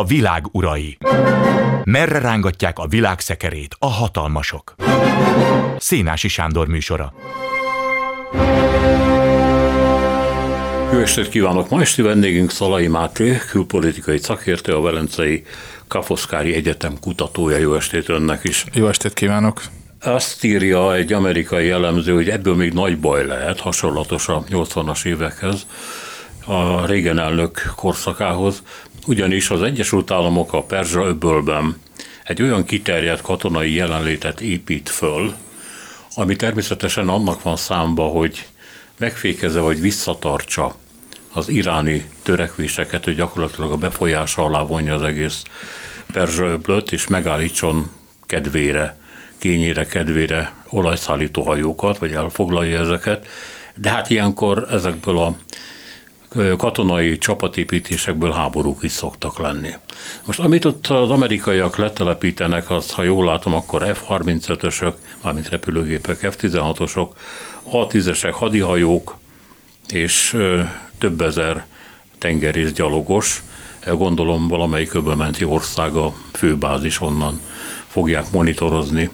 [0.00, 0.98] A világ urai.
[1.84, 4.74] Merre rángatják a világ szekerét a hatalmasok?
[5.78, 7.12] Szénási Sándor műsora.
[10.92, 11.70] Jó estét kívánok!
[11.70, 15.44] Ma esti vendégünk Szalai Máté, külpolitikai szakértő, a Velencei
[15.88, 17.56] Kafoszkári Egyetem kutatója.
[17.56, 18.64] Jó estét önnek is!
[18.72, 19.62] Jó estét kívánok!
[20.02, 25.66] Azt írja egy amerikai jellemző, hogy ebből még nagy baj lehet, hasonlatos a 80-as évekhez,
[26.44, 28.62] a régen elnök korszakához,
[29.06, 31.76] ugyanis az Egyesült Államok a Perzsa öbölben
[32.24, 35.34] egy olyan kiterjedt katonai jelenlétet épít föl,
[36.14, 38.46] ami természetesen annak van számba, hogy
[38.98, 40.74] megfékezze vagy visszatartsa
[41.32, 45.42] az iráni törekvéseket, hogy gyakorlatilag a befolyása alá vonja az egész
[46.12, 47.90] Perzsa öblöt, és megállítson
[48.26, 48.98] kedvére,
[49.38, 53.26] kényére, kedvére olajszállító hajókat, vagy elfoglalja ezeket.
[53.74, 55.36] De hát ilyenkor ezekből a
[56.56, 59.70] katonai csapatépítésekből háborúk is szoktak lenni.
[60.24, 67.08] Most amit ott az amerikaiak letelepítenek, azt ha jól látom, akkor F-35-ösök, mármint repülőgépek, F-16-osok,
[67.62, 69.16] A-10-esek, hadihajók
[69.88, 70.36] és
[70.98, 71.66] több ezer
[72.18, 73.42] tengerészgyalogos,
[73.86, 77.40] gondolom valamelyik öbölmenti ország a főbázis onnan
[77.86, 79.10] fogják monitorozni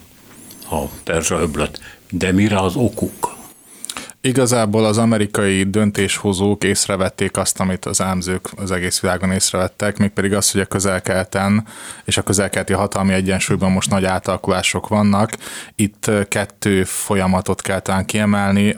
[0.71, 1.81] a Perzsa öblet.
[2.11, 3.36] De mire az okuk?
[4.27, 10.51] Igazából az amerikai döntéshozók észrevették azt, amit az ámzők az egész világon észrevettek, mégpedig az,
[10.51, 11.67] hogy a közelkelten
[12.05, 15.33] és a közelkelti hatalmi egyensúlyban most nagy átalakulások vannak.
[15.75, 18.75] Itt kettő folyamatot kell talán kiemelni.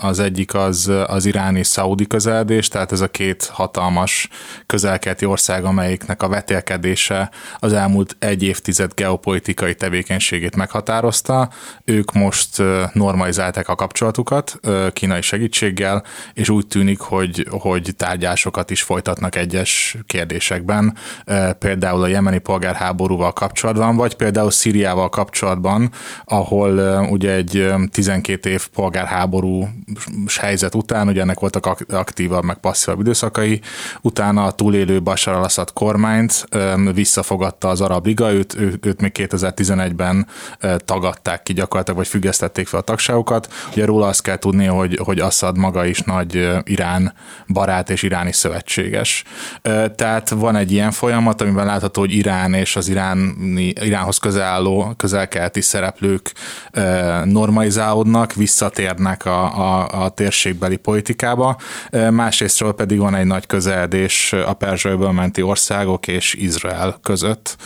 [0.00, 4.28] Az egyik az az iráni szaudi közeledés, tehát ez a két hatalmas
[4.66, 11.48] közelkelti ország, amelyiknek a vetélkedése az elmúlt egy évtized geopolitikai tevékenységét meghatározta.
[11.84, 14.60] Ők most normalizálták a kapcsolatukat,
[14.92, 16.04] kínai segítséggel,
[16.34, 20.96] és úgy tűnik, hogy, hogy tárgyásokat is folytatnak egyes kérdésekben,
[21.58, 25.90] például a jemeni polgárháborúval kapcsolatban, vagy például Szíriával kapcsolatban,
[26.24, 29.68] ahol ugye egy 12 év polgárháború
[30.40, 33.60] helyzet után, ugye ennek voltak aktívabb, meg passzívabb időszakai,
[34.00, 36.48] utána a túlélő Bashar al-Assad kormányt
[36.94, 40.26] visszafogadta az Arab Liga, őt, őt, még 2011-ben
[40.84, 43.52] tagadták ki gyakorlatilag, vagy függesztették fel a tagságokat.
[43.70, 47.14] Ugye róla azt kell tudni, hogy hogy, hogy Assad maga is nagy Irán
[47.48, 49.24] barát és iráni szövetséges.
[49.96, 54.94] Tehát van egy ilyen folyamat, amiben látható, hogy Irán és az iráni, Iránhoz közel álló
[54.96, 56.32] közelkeleti szereplők
[57.24, 61.56] normalizálódnak, visszatérnek a, a, a térségbeli politikába.
[62.10, 67.56] Másrésztről pedig van egy nagy közeledés a Perzsőből menti országok és Izrael között,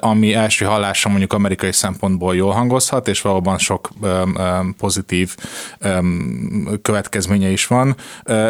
[0.00, 3.88] ami első hallásra mondjuk amerikai szempontból jól hangozhat, és valóban sok
[4.78, 5.36] pozitív
[6.82, 7.96] következménye is van,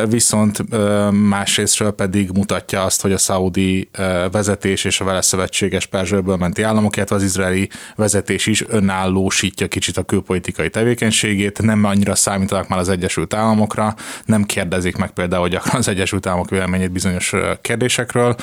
[0.08, 0.64] viszont
[1.10, 3.88] másrésztről pedig mutatja azt, hogy a szaudi
[4.30, 9.96] vezetés és a vele szövetséges Perzsőből menti államok, illetve az izraeli vezetés is önállósítja kicsit
[9.96, 13.94] a külpolitikai tevékenységét, nem annyira számítanak már az Egyesült Államokra,
[14.24, 18.36] nem kérdezik meg például gyakran az Egyesült Államok véleményét bizonyos kérdésekről,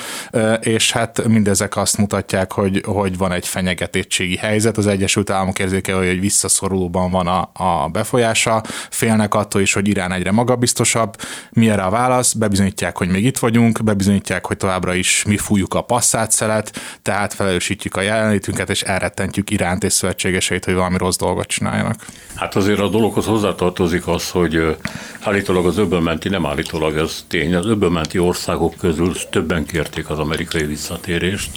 [0.59, 5.97] és hát mindezek azt mutatják, hogy, hogy van egy fenyegetettségi helyzet, az Egyesült Államok érzékel,
[5.97, 11.15] hogy visszaszorulóban van a, a befolyása, félnek attól, is, hogy Irán egyre magabiztosabb.
[11.51, 12.33] Mi erre a válasz?
[12.33, 17.33] Bebizonyítják, hogy még itt vagyunk, bebizonyítják, hogy továbbra is mi fújjuk a passzát szelet, tehát
[17.33, 22.05] felelősítjük a jelenlétünket, és elrettentjük Iránt és szövetségeseit, hogy valami rossz dolgot csináljanak.
[22.35, 24.77] Hát azért a dologhoz hozzátartozik az, hogy
[25.19, 30.65] állítólag az öbölmenti, nem állítólag ez tény, az öbölmenti országok közül többen kérték az amerikai
[30.65, 31.49] visszatérést,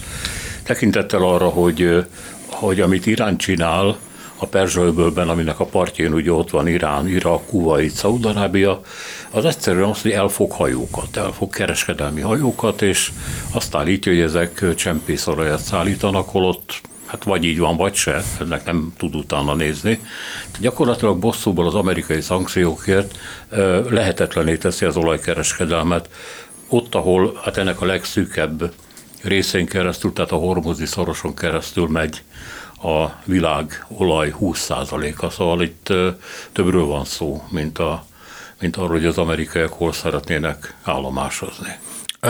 [0.63, 2.07] tekintettel arra, hogy,
[2.47, 3.97] hogy amit Irán csinál,
[4.43, 8.81] a Perzsa-öbölben, aminek a partjén ugye ott van Irán, Irak, Kuwait, Szaudarábia,
[9.31, 13.13] az egyszerűen az, hogy elfog hajókat, elfog kereskedelmi hajókat, és
[13.53, 18.93] azt állítja, hogy ezek csempészolajat szállítanak, holott hát vagy így van, vagy se, ennek nem
[18.97, 20.01] tud utána nézni.
[20.61, 23.19] Gyakorlatilag bosszúból az amerikai szankciókért
[23.89, 26.09] lehetetlené teszi az olajkereskedelmet,
[26.69, 28.73] ott, ahol hát ennek a legszűkebb
[29.23, 32.23] részén keresztül, tehát a hormozi szoroson keresztül megy
[32.83, 35.93] a világ olaj 20%-a, szóval itt
[36.53, 38.05] többről van szó, mint, a,
[38.61, 41.79] mint arról, hogy az amerikaiak hol szeretnének állomásozni.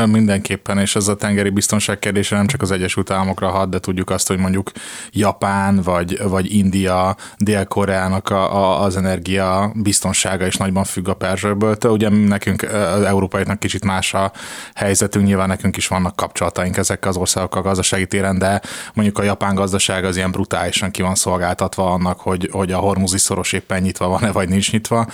[0.07, 4.11] Mindenképpen, és ez a tengeri biztonság kérdése nem csak az Egyesült Államokra hat, de tudjuk
[4.11, 4.71] azt, hogy mondjuk
[5.11, 11.77] Japán vagy, vagy India, Dél-Koreának a, a, az energia biztonsága is nagyban függ a Perzsőből.
[11.85, 14.33] Ugye nekünk, az európaiaknak kicsit más a
[14.75, 18.61] helyzetünk, nyilván nekünk is vannak kapcsolataink ezekkel az országokkal gazdasági téren, de
[18.95, 23.19] mondjuk a japán gazdaság az ilyen brutálisan ki van szolgáltatva annak, hogy, hogy a hormuzi
[23.19, 25.07] szoros éppen nyitva van-e, vagy nincs nyitva.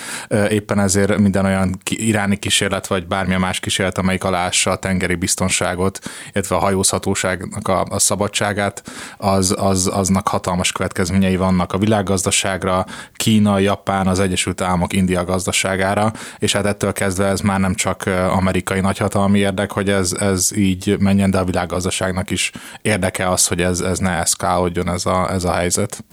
[0.48, 5.98] Éppen ezért minden olyan iráni kísérlet, vagy bármilyen más kísérlet, amelyik alás a tengeri biztonságot,
[6.32, 8.82] illetve a hajózhatóságnak a, a szabadságát,
[9.16, 16.12] az, az, aznak hatalmas következményei vannak a világgazdaságra, Kína, Japán, az Egyesült Államok, India gazdaságára,
[16.38, 20.96] és hát ettől kezdve ez már nem csak amerikai nagyhatalmi érdek, hogy ez, ez így
[20.98, 25.44] menjen, de a világgazdaságnak is érdeke az, hogy ez, ez ne eszkálódjon ez a, ez
[25.44, 26.04] a helyzet.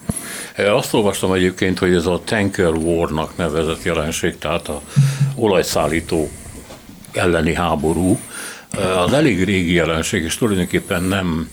[0.57, 4.81] Azt olvastam egyébként, hogy ez a tanker warnak nevezett jelenség, tehát a
[5.35, 6.29] olajszállító
[7.15, 8.19] elleni háború,
[9.05, 11.49] az elég régi jelenség, és tulajdonképpen nem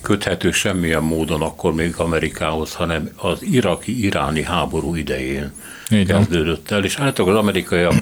[0.00, 5.52] köthető semmilyen módon akkor még Amerikához, hanem az iraki-iráni háború idején
[5.88, 6.06] Igen.
[6.06, 7.94] kezdődött el, és általában az amerikaiak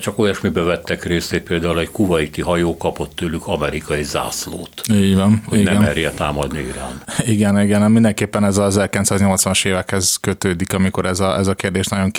[0.00, 4.82] csak olyasmibe vettek részt, például egy kuvaiti hajó kapott tőlük amerikai zászlót.
[4.92, 5.42] Így van.
[5.46, 5.72] Hogy igen.
[5.72, 7.02] nem merje támadni Irán.
[7.18, 12.10] Igen, igen, mindenképpen ez az 1980-as évekhez kötődik, amikor ez a, ez a kérdés nagyon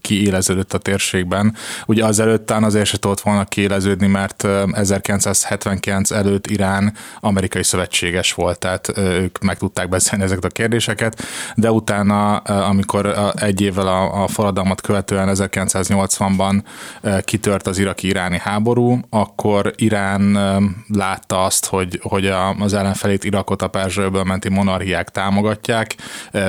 [0.00, 1.54] kiéleződött a térségben.
[1.86, 8.58] Ugye azelőtt tán azért se tudott volna kiéleződni, mert 1979 előtt Irán amerikai szövetséges volt,
[8.58, 11.22] tehát ők meg tudták beszélni ezeket a kérdéseket,
[11.54, 16.62] de utána, amikor egy évvel a, a forradalmat követően 1980-ban
[17.24, 20.38] kitört az iraki-iráni háború, akkor Irán
[20.88, 22.26] látta azt, hogy, hogy
[22.58, 25.94] az ellenfelét Irakot a Perzsőből menti monarchiák támogatják,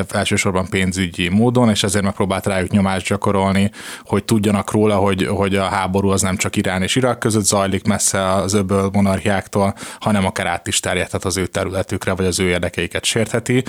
[0.10, 3.72] elsősorban pénzügyi módon, és ezért megpróbált rájuk nyomást gyakorolni,
[4.04, 7.88] hogy tudjanak róla, hogy, hogy a háború az nem csak Irán és Irak között zajlik
[7.88, 12.48] messze az öböl monarchiáktól, hanem akár át is terjedhet az ő területükre, vagy az ő
[12.48, 13.64] érdekeiket sértheti,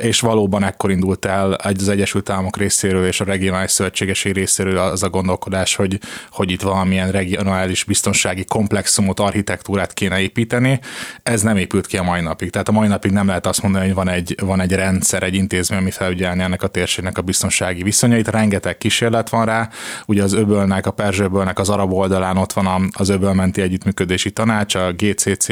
[0.00, 5.02] és valóban ekkor indult el az Egyesült Államok részéről és a regionális szövetségeség részéről az
[5.02, 5.98] a gondolkodás, hogy,
[6.30, 10.80] hogy itt valamilyen regionális biztonsági komplexumot, architektúrát kéne építeni.
[11.22, 12.50] Ez nem épült ki a mai napig.
[12.50, 15.34] Tehát a mai napig nem lehet azt mondani, hogy van egy, van egy rendszer, egy
[15.34, 18.28] intézmény, ami felügyelni ennek a térségnek a biztonsági viszonyait.
[18.28, 19.68] Rengeteg kísérlet van rá.
[20.06, 24.92] Ugye az öbölnek, a Perzsöbölnek az arab oldalán ott van az öbölmenti együttműködési tanács, a
[24.92, 25.46] GCC,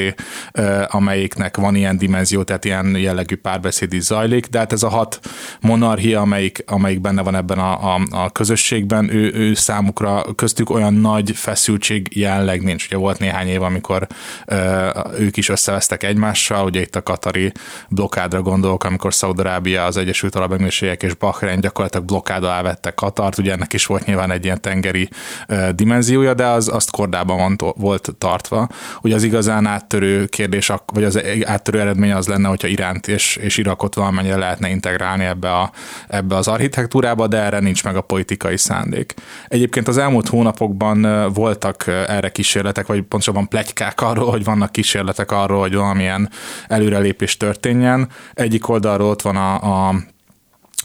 [0.87, 5.21] amelyiknek van ilyen dimenzió, tehát ilyen jellegű párbeszéd is zajlik, de hát ez a hat
[5.61, 10.95] monarchia, amelyik, amelyik benne van ebben a, a, a közösségben, ő, ő számukra köztük olyan
[10.95, 12.87] nagy feszültség jelenleg nincs.
[12.87, 14.07] Ugye volt néhány év, amikor
[14.47, 14.89] ö,
[15.19, 17.53] ők is összevesztek egymással, ugye itt a katari
[17.89, 23.39] blokádra gondolok, amikor Szaudarábia, az Egyesült Arab Emírségek és Bahrein gyakorlatilag blokkád alá vettek Katart,
[23.39, 25.09] ugye ennek is volt nyilván egy ilyen tengeri
[25.47, 28.69] ö, dimenziója, de az azt kordában van, volt tartva.
[29.03, 33.57] Ugye az igazán áttörő kérdés, vagy az áttörő eredmény az lenne, hogyha Iránt és, és
[33.57, 35.71] Irakot valamennyire lehetne integrálni ebbe, a,
[36.09, 39.15] ebbe az architektúrába, de erre nincs meg a politikai szándék.
[39.49, 45.31] Egyébként az elmúlt hónapok hónapokban voltak erre kísérletek, vagy pontosabban plegykák arról, hogy vannak kísérletek
[45.31, 46.31] arról, hogy valamilyen
[46.69, 48.09] előrelépés történjen.
[48.35, 49.95] Egyik oldalról ott van a, a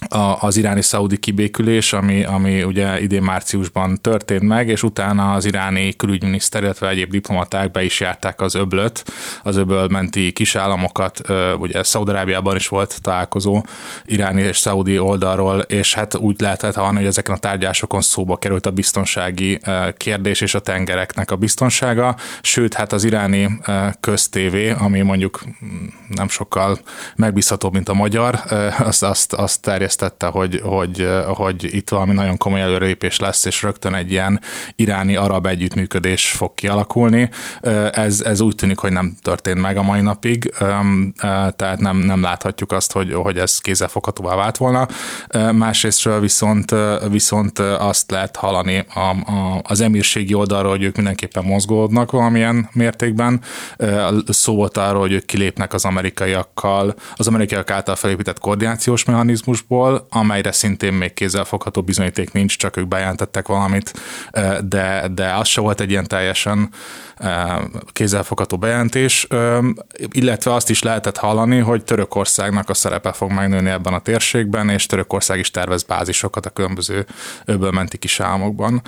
[0.10, 5.96] a, az iráni-szaudi kibékülés, ami, ami ugye idén márciusban történt meg, és utána az iráni
[5.96, 9.04] külügyminiszter, illetve egyéb diplomaták be is járták az öblöt,
[9.44, 11.22] az öböl menti kisállamokat,
[11.60, 13.64] ugye Szaudarábiában is volt találkozó
[14.06, 18.66] iráni és szaudi oldalról, és hát úgy lehetett hallani, hogy ezeken a tárgyásokon szóba került
[18.66, 19.60] a biztonsági
[19.98, 23.60] kérdés és a tengereknek a biztonsága, sőt, hát az iráni
[24.00, 26.80] köztévé, ami mondjuk mm, nem sokkal
[27.16, 28.40] megbízhatóbb, mint a magyar,
[28.80, 29.62] azt, azt, azt
[30.00, 34.42] terjesztette, hogy, hogy, hogy itt valami nagyon komoly előrépés lesz, és rögtön egy ilyen
[34.76, 37.30] iráni-arab együttműködés fog kialakulni.
[37.92, 40.54] Ez, ez úgy tűnik, hogy nem történt meg a mai napig,
[41.56, 44.88] tehát nem, nem láthatjuk azt, hogy, hogy ez kézzelfoghatóvá vált volna.
[45.52, 46.76] Másrésztről viszont,
[47.10, 53.42] viszont azt lehet hallani a, a, az emírségi oldalról, hogy ők mindenképpen mozgódnak valamilyen mértékben.
[54.28, 60.20] Szó volt arról, hogy ők kilépnek az amerikaiakkal, az amerikaiak által felépített koordinációs mechanizmusból, Europol,
[60.20, 63.94] amelyre szintén még kézzelfogható bizonyíték nincs, csak ők bejelentettek valamit,
[64.62, 66.70] de, de az se volt egy ilyen teljesen
[67.92, 69.28] kézzelfogható bejelentés,
[70.12, 74.86] illetve azt is lehetett hallani, hogy Törökországnak a szerepe fog megnőni ebben a térségben, és
[74.86, 77.06] Törökország is tervez bázisokat a különböző
[77.46, 78.82] öbölmenti kis álmokban.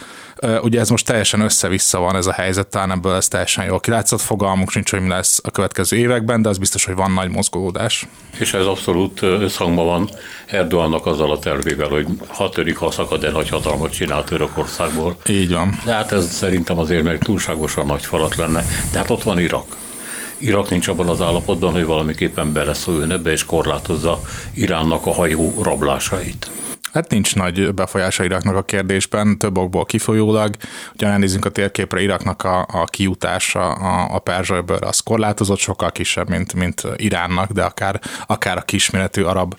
[0.62, 4.22] Ugye ez most teljesen össze-vissza van ez a helyzet, talán ebből ez teljesen jól kilátszott,
[4.22, 8.08] fogalmunk nincs, hogy mi lesz a következő években, de az biztos, hogy van nagy mozgolódás.
[8.40, 10.10] És ez abszolút összhangban van
[10.46, 15.18] Erdogannak azzal a tervével, hogy ha törik, ha szakad el, nagy hatalmat csinál Törökországból.
[15.28, 15.80] Így van.
[15.86, 18.66] De hát ez szerintem azért meg túlságosan nagy falat lenne.
[18.92, 19.78] De hát ott van Irak.
[20.38, 24.22] Irak nincs abban az állapotban, hogy valamiképpen beleszóljon ebbe és korlátozza
[24.54, 26.52] Iránnak a hajó rablásait.
[26.94, 30.56] Hát nincs nagy befolyása Iraknak a kérdésben, több okból kifolyólag.
[30.94, 36.30] Ugye nézzünk a térképre, Iraknak a, a kiutása a, a Perzsajből az korlátozott, sokkal kisebb,
[36.30, 39.56] mint, mint Iránnak, de akár, akár a kisméretű arab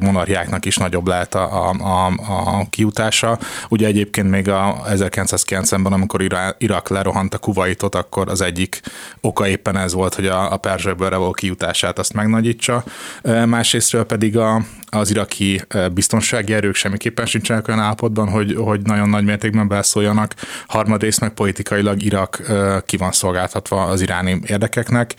[0.00, 3.38] monarchiáknak is nagyobb lehet a, a, a kiutása.
[3.68, 6.22] Ugye egyébként még a 1990-ben, amikor
[6.58, 8.80] Irak lerohant a Kuwaitot, akkor az egyik
[9.20, 12.84] oka éppen ez volt, hogy a, a Perzsajből való kiutását azt megnagyítsa.
[13.46, 19.24] Másrésztről pedig a, az iraki biztonsági erők semmiképpen sincsenek olyan állapotban, hogy, hogy nagyon nagy
[19.24, 20.34] mértékben belszóljanak.
[20.66, 22.42] Harmadrészt meg politikailag Irak
[22.86, 25.14] ki van szolgáltatva az iráni érdekeknek.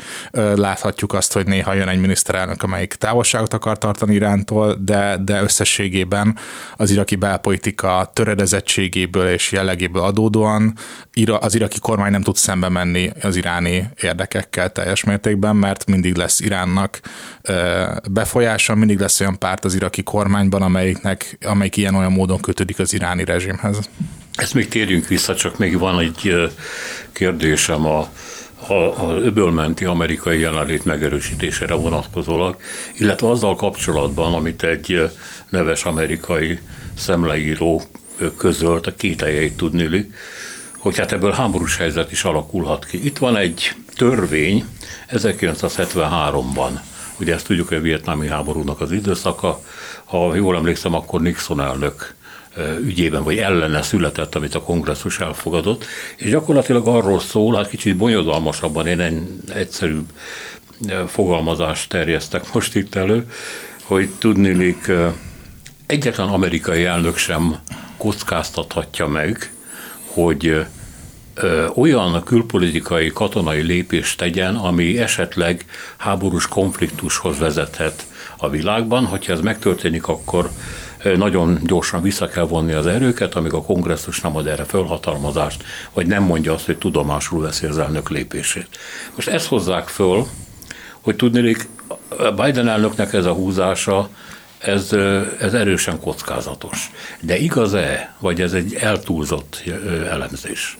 [0.55, 6.37] Láthatjuk azt, hogy néha jön egy miniszterelnök, amelyik távolságot akar tartani Irántól, de, de összességében
[6.77, 10.73] az iraki belpolitika töredezettségéből és jellegéből adódóan
[11.39, 16.39] az iraki kormány nem tud szembe menni az iráni érdekekkel teljes mértékben, mert mindig lesz
[16.39, 16.99] Iránnak
[18.11, 23.25] befolyása, mindig lesz olyan párt az iraki kormányban, amelyiknek, amelyik ilyen-olyan módon kötődik az iráni
[23.25, 23.89] rezsimhez.
[24.35, 26.49] Ezt még térjünk vissza, csak még van egy
[27.11, 28.09] kérdésem a,
[28.67, 32.57] a, a öbölmenti amerikai jelenlét megerősítésére vonatkozólag,
[32.97, 35.11] illetve azzal kapcsolatban, amit egy
[35.49, 36.59] neves amerikai
[36.97, 37.81] szemleíró
[38.37, 40.11] közölt, a kételjeit tudni,
[40.77, 43.05] hogy hát ebből háborús helyzet is alakulhat ki.
[43.05, 44.65] Itt van egy törvény
[45.11, 46.79] 1973-ban,
[47.19, 49.61] ugye ezt tudjuk, hogy a vietnámi háborúnak az időszaka,
[50.13, 52.13] ha jól emlékszem, akkor Nixon elnök
[52.81, 58.87] ügyében, vagy ellene született, amit a kongresszus elfogadott, és gyakorlatilag arról szól, hát kicsit bonyodalmasabban,
[58.87, 59.21] én egy
[59.53, 60.05] egyszerűbb
[61.07, 63.31] fogalmazást terjesztek most itt elő,
[63.83, 64.91] hogy tudnilik
[65.85, 67.55] egyetlen amerikai elnök sem
[67.97, 69.53] kockáztathatja meg,
[70.05, 70.65] hogy
[71.75, 75.65] olyan külpolitikai, katonai lépést tegyen, ami esetleg
[75.97, 78.05] háborús konfliktushoz vezethet
[78.37, 79.05] a világban.
[79.05, 80.49] Hogyha ez megtörténik, akkor
[81.15, 85.63] nagyon gyorsan vissza kell vonni az erőket, amíg a kongresszus nem ad erre fölhatalmazást,
[85.93, 88.67] vagy nem mondja azt, hogy tudomásul veszi az elnök lépését.
[89.15, 90.27] Most ezt hozzák föl,
[91.01, 91.67] hogy tudnék,
[92.35, 94.09] Biden elnöknek ez a húzása,
[94.57, 94.91] ez,
[95.39, 96.91] ez erősen kockázatos.
[97.19, 99.63] De igaz-e, vagy ez egy eltúlzott
[100.09, 100.75] elemzés?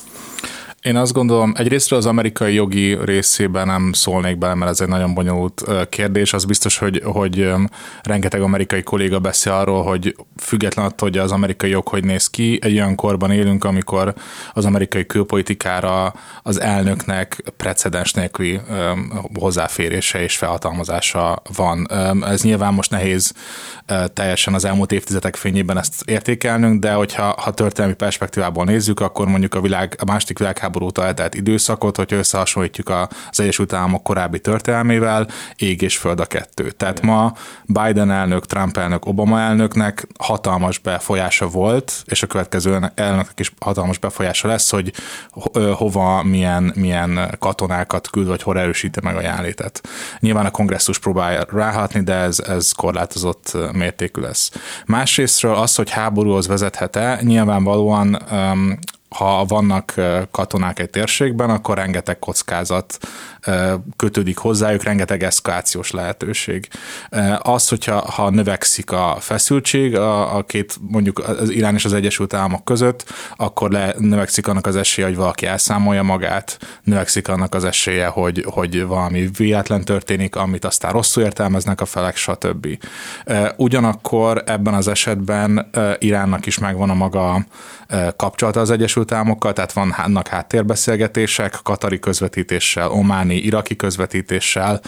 [0.83, 5.13] Én azt gondolom, egyrésztről az amerikai jogi részében nem szólnék bele, mert ez egy nagyon
[5.13, 6.33] bonyolult kérdés.
[6.33, 7.51] Az biztos, hogy, hogy
[8.01, 12.59] rengeteg amerikai kolléga beszél arról, hogy független attól, hogy az amerikai jog hogy néz ki,
[12.61, 14.13] egy olyan korban élünk, amikor
[14.53, 18.59] az amerikai külpolitikára az elnöknek precedens nélküli
[19.39, 21.87] hozzáférése és felhatalmazása van.
[22.23, 23.33] Ez nyilván most nehéz
[24.13, 29.53] teljesen az elmúlt évtizedek fényében ezt értékelnünk, de hogyha ha történelmi perspektívából nézzük, akkor mondjuk
[29.53, 34.39] a világ, a második világháború világháború óta eltelt időszakot, hogyha összehasonlítjuk az Egyesült Államok korábbi
[34.39, 36.71] történelmével, ég és föld a kettő.
[36.71, 37.33] Tehát ma
[37.65, 43.97] Biden elnök, Trump elnök, Obama elnöknek hatalmas befolyása volt, és a következő elnöknek is hatalmas
[43.97, 44.93] befolyása lesz, hogy
[45.73, 49.81] hova, milyen, milyen katonákat küld, vagy hol erősíti meg a jelenlétet.
[50.19, 54.51] Nyilván a kongresszus próbálja ráhatni, de ez, ez korlátozott mértékű lesz.
[54.85, 58.79] Másrésztről az, hogy háborúhoz vezethet-e, nyilvánvalóan um,
[59.15, 59.93] ha vannak
[60.31, 62.97] katonák egy térségben, akkor rengeteg kockázat
[63.95, 66.67] kötődik hozzájuk, rengeteg eszkalációs lehetőség.
[67.39, 72.33] Az, hogyha ha növekszik a feszültség a, a két, mondjuk az Irán és az Egyesült
[72.33, 77.63] Államok között, akkor le, növekszik annak az esélye, hogy valaki elszámolja magát, növekszik annak az
[77.63, 82.67] esélye, hogy, hogy valami véletlen történik, amit aztán rosszul értelmeznek a felek, stb.
[83.55, 87.45] Ugyanakkor ebben az esetben Iránnak is megvan a maga
[88.15, 94.81] kapcsolata az Egyesült Államokkal, tehát vannak háttérbeszélgetések, katari közvetítéssel, ománi, iraki közvetítéssel,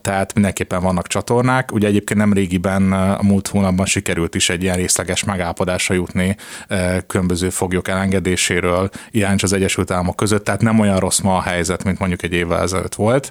[0.00, 1.72] tehát mindenképpen vannak csatornák.
[1.72, 6.36] Ugye egyébként nem régiben a múlt hónapban sikerült is egy ilyen részleges megállapodásra jutni
[7.06, 11.42] különböző foglyok elengedéséről Irán és az Egyesült Államok között, tehát nem olyan rossz ma a
[11.42, 13.30] helyzet, mint mondjuk egy évvel ezelőtt volt.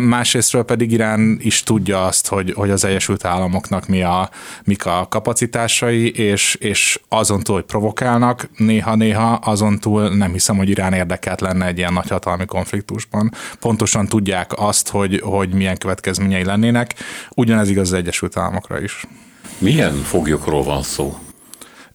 [0.00, 4.30] Másrésztről pedig Irán is tudja azt, hogy, hogy az Egyesült Államoknak mi a,
[4.64, 10.68] mik a kapacitásai, és, és azon túl, hogy provokálnak, néha-néha azon túl nem hiszem, hogy
[10.68, 13.32] Irán érdekelt lenne egy ilyen nagyhatalmi konfliktusban.
[13.60, 16.94] Pontosan tudják azt, hogy, hogy milyen következményei lennének.
[17.34, 19.06] Ugyanez igaz az Egyesült Államokra is.
[19.58, 21.18] Milyen foglyokról van szó?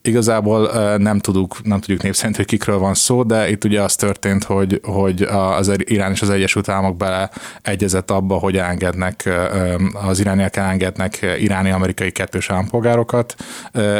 [0.07, 3.95] Igazából nem tudjuk, nem tudjuk név szerint, hogy kikről van szó, de itt ugye az
[3.95, 7.29] történt, hogy, hogy az Irán és az Egyesült Államok bele
[7.61, 9.29] egyezett abba, hogy engednek,
[9.93, 13.35] az irániak elengednek iráni-amerikai kettős állampolgárokat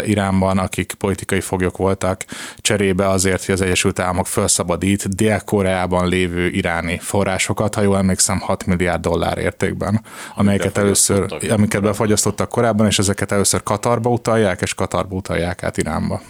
[0.06, 2.26] Iránban, akik politikai foglyok voltak,
[2.58, 8.66] cserébe azért, hogy az Egyesült Államok felszabadít Dél-Koreában lévő iráni forrásokat, ha jól emlékszem, 6
[8.66, 10.02] milliárd dollár értékben,
[10.36, 16.22] amelyeket először, amiket befagyasztottak korábban, és ezeket először Katarba utalják, és Katarba utalják át Iránba.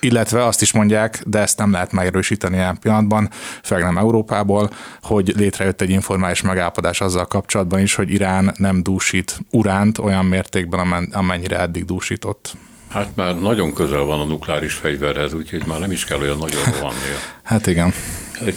[0.00, 3.30] Illetve azt is mondják, de ezt nem lehet megerősíteni ilyen pillanatban,
[3.62, 4.70] főleg nem Európából,
[5.02, 11.08] hogy létrejött egy informális megállapodás azzal kapcsolatban is, hogy Irán nem dúsít uránt olyan mértékben,
[11.12, 12.56] amennyire eddig dúsított.
[12.88, 16.62] Hát már nagyon közel van a nukleáris fegyverhez, úgyhogy már nem is kell olyan nagyon
[16.64, 17.18] rohannia.
[17.42, 17.92] Hát igen.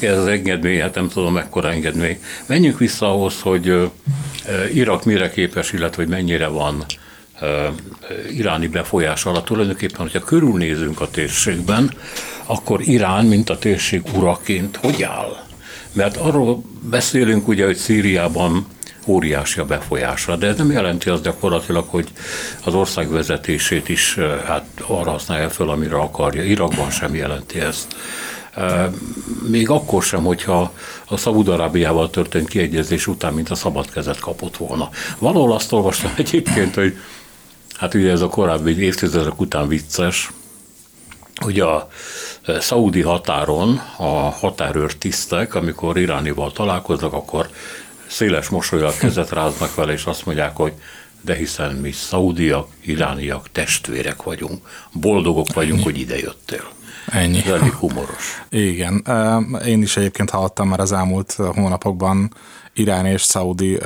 [0.01, 2.20] Ez az engedmény, hát nem tudom mekkora engedmény.
[2.46, 3.91] Menjünk vissza ahhoz, hogy
[4.74, 6.86] Irak mire képes, illetve hogy mennyire van
[8.32, 9.46] iráni befolyás alatt.
[9.46, 11.91] Tulajdonképpen, hogyha körülnézünk a térségben,
[12.46, 15.46] akkor Irán, mint a térség uraként, hogy áll?
[15.94, 18.65] Mert arról beszélünk ugye, hogy Szíriában
[19.06, 22.08] óriási a befolyása, de ez nem jelenti az gyakorlatilag, hogy
[22.63, 26.44] az ország vezetését is hát arra használja fel, amire akarja.
[26.44, 27.96] Irakban sem jelenti ezt.
[29.48, 30.72] Még akkor sem, hogyha
[31.06, 34.89] a Szabudarábiával történt kiegyezés után, mint a szabad kezet kapott volna.
[35.17, 36.98] Valahol azt olvastam egyébként, hogy
[37.77, 40.31] Hát ugye ez a korábbi évtizedek után vicces,
[41.36, 41.89] hogy a
[42.46, 47.50] e, szaudi határon a határőr tisztek, amikor iránival találkoznak, akkor
[48.07, 50.74] széles mosolyal kezet ráznak vele, és azt mondják, hogy
[51.22, 56.63] de hiszen mi szaudiak, irániak, testvérek vagyunk, boldogok vagyunk, hogy ide jöttél.
[57.07, 57.38] Ennyi.
[57.38, 58.43] Ez elég humoros.
[58.50, 59.05] Igen.
[59.65, 62.34] Én is egyébként hallottam már az elmúlt hónapokban
[62.77, 63.79] Irán és Szaudi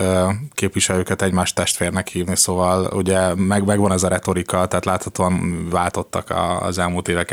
[0.54, 6.78] képviselőket egymás testvérnek hívni, szóval ugye meg, megvan ez a retorika, tehát láthatóan váltottak az
[6.78, 7.32] elmúlt évek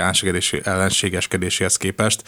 [0.65, 2.23] ellenségeskedéséhez képest.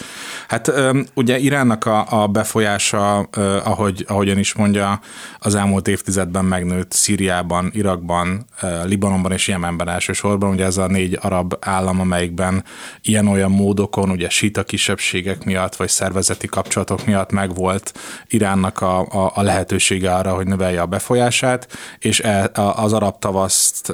[0.49, 0.73] Hát
[1.15, 3.19] ugye Iránnak a, a befolyása,
[3.65, 5.01] ahogy, ahogyan is mondja,
[5.39, 8.47] az elmúlt évtizedben megnőtt Szíriában, Irakban,
[8.85, 12.65] Libanonban és Jemenben elsősorban, ugye ez a négy arab állam, amelyikben
[13.03, 17.93] ilyen-olyan módokon, ugye sita kisebbségek miatt, vagy szervezeti kapcsolatok miatt megvolt
[18.29, 23.19] Iránnak a, a a, a lehetősége arra, hogy növelje a befolyását, és e, az arab
[23.19, 23.93] tavaszt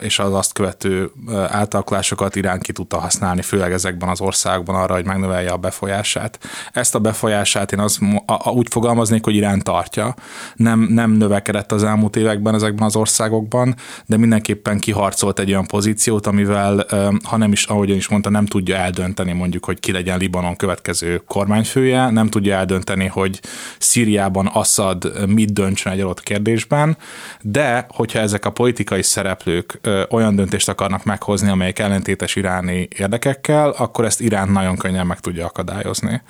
[0.00, 1.10] és az azt követő
[1.48, 6.38] átalakulásokat Irán ki tudta használni, főleg ezekben az országban arra, hogy megnövelje a befolyását.
[6.72, 10.14] Ezt a befolyását én az, a, a, úgy fogalmaznék, hogy Irán tartja.
[10.54, 13.74] Nem, nem növekedett az elmúlt években ezekben az országokban,
[14.06, 16.86] de mindenképpen kiharcolt egy olyan pozíciót, amivel,
[17.24, 21.22] ha nem is, ahogyan is mondta, nem tudja eldönteni mondjuk, hogy ki legyen Libanon következő
[21.26, 23.40] kormányfője, nem tudja eldönteni, hogy
[23.78, 26.96] Szíriában Assad mit döntsön egy adott kérdésben,
[27.40, 34.04] de hogyha ezek a politikai szereplők olyan döntést akarnak meghozni, amelyek ellentétes iráni érdekekkel, akkor
[34.04, 36.22] ezt Irán nagyon könnyen meg tudja akadályozni.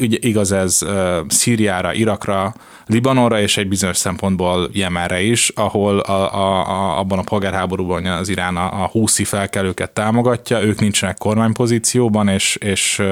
[0.00, 0.78] Ugye igaz ez
[1.28, 2.54] Szíriára, Irakra,
[2.88, 8.28] Libanonra és egy bizonyos szempontból Jemenre is, ahol a, a, a, abban a polgárháborúban az
[8.28, 13.02] Irán a, a húszi felkelőket támogatja, ők nincsenek kormánypozícióban, és, és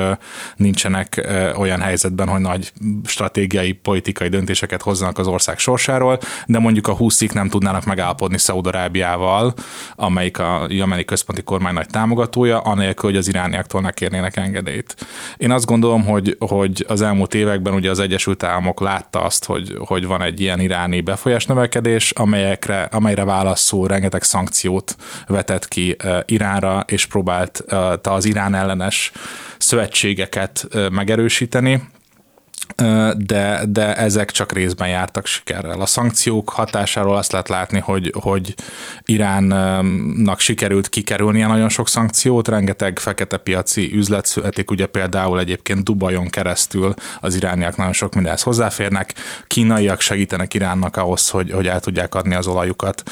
[0.56, 2.72] nincsenek olyan helyzetben, hogy nagy
[3.04, 9.54] stratégiai politikai döntéseket hozzanak az ország sorsáról, de mondjuk a húszik nem tudnának megállapodni Szaudarábiával,
[9.94, 15.06] amelyik a jemeni központi kormány nagy támogatója, anélkül, hogy az irániaktól ne kérnének engedélyt.
[15.36, 19.76] Én azt gondolom, hogy, hogy az elmúlt években ugye az Egyesült Államok látta azt, hogy
[19.78, 26.84] hogy, van egy ilyen iráni befolyás növekedés, amelyekre, amelyre válaszul rengeteg szankciót vetett ki Iránra,
[26.86, 27.64] és próbált
[28.02, 29.12] az Irán ellenes
[29.58, 31.82] szövetségeket megerősíteni
[33.16, 35.80] de, de ezek csak részben jártak sikerrel.
[35.80, 38.54] A szankciók hatásáról azt lehet látni, hogy, hogy
[39.04, 46.28] Iránnak sikerült kikerülnie nagyon sok szankciót, rengeteg fekete piaci üzlet születik, ugye például egyébként Dubajon
[46.28, 49.14] keresztül az irániak nagyon sok mindenhez hozzáférnek,
[49.46, 53.02] kínaiak segítenek Iránnak ahhoz, hogy, hogy el tudják adni az olajukat,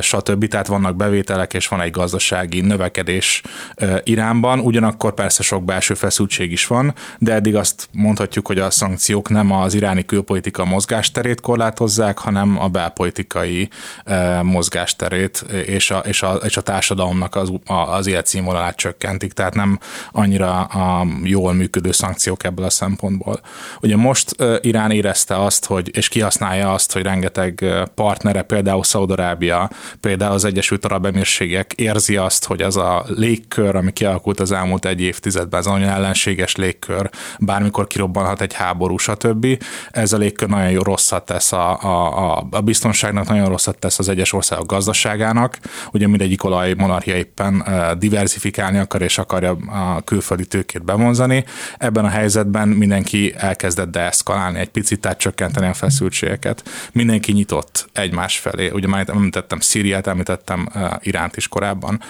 [0.00, 0.48] stb.
[0.48, 3.42] Tehát vannak bevételek, és van egy gazdasági növekedés
[4.02, 9.28] Iránban, ugyanakkor persze sok belső feszültség is van, de eddig azt mondhatjuk, hogy a szankciók
[9.28, 13.68] nem az iráni külpolitika mozgásterét korlátozzák, hanem a belpolitikai
[14.04, 19.78] eh, mozgásterét és a, és a, és a társadalomnak az, az életszínvonalát csökkentik, tehát nem
[20.12, 23.40] annyira a jól működő szankciók ebből a szempontból.
[23.80, 28.84] Ugye most eh, Irán érezte azt, hogy, és kihasználja azt, hogy rengeteg eh, partnere, például
[28.84, 34.52] Szaudarábia, például az Egyesült Arab Emírségek érzi azt, hogy az a légkör, ami kialakult az
[34.52, 37.86] elmúlt egy évtizedben, az nagyon ellenséges légkör, bármikor
[38.32, 39.62] kirobbanhat egy háború, stb.
[39.90, 43.98] Ez a légkör nagyon jó rosszat tesz a, a, a, a biztonságnak, nagyon rosszat tesz
[43.98, 45.58] az egyes országok gazdaságának.
[45.92, 47.64] Ugye mindegyik olaj monarchia éppen
[47.98, 51.44] diversifikálni akar és akarja a külföldi tőkét bevonzani.
[51.78, 56.62] Ebben a helyzetben mindenki elkezdett deeszkalálni egy picit, tehát csökkenteni a feszültségeket.
[56.92, 58.70] Mindenki nyitott egymás felé.
[58.70, 60.68] Ugye már említettem Szíriát, említettem
[61.00, 62.00] Iránt is korábban.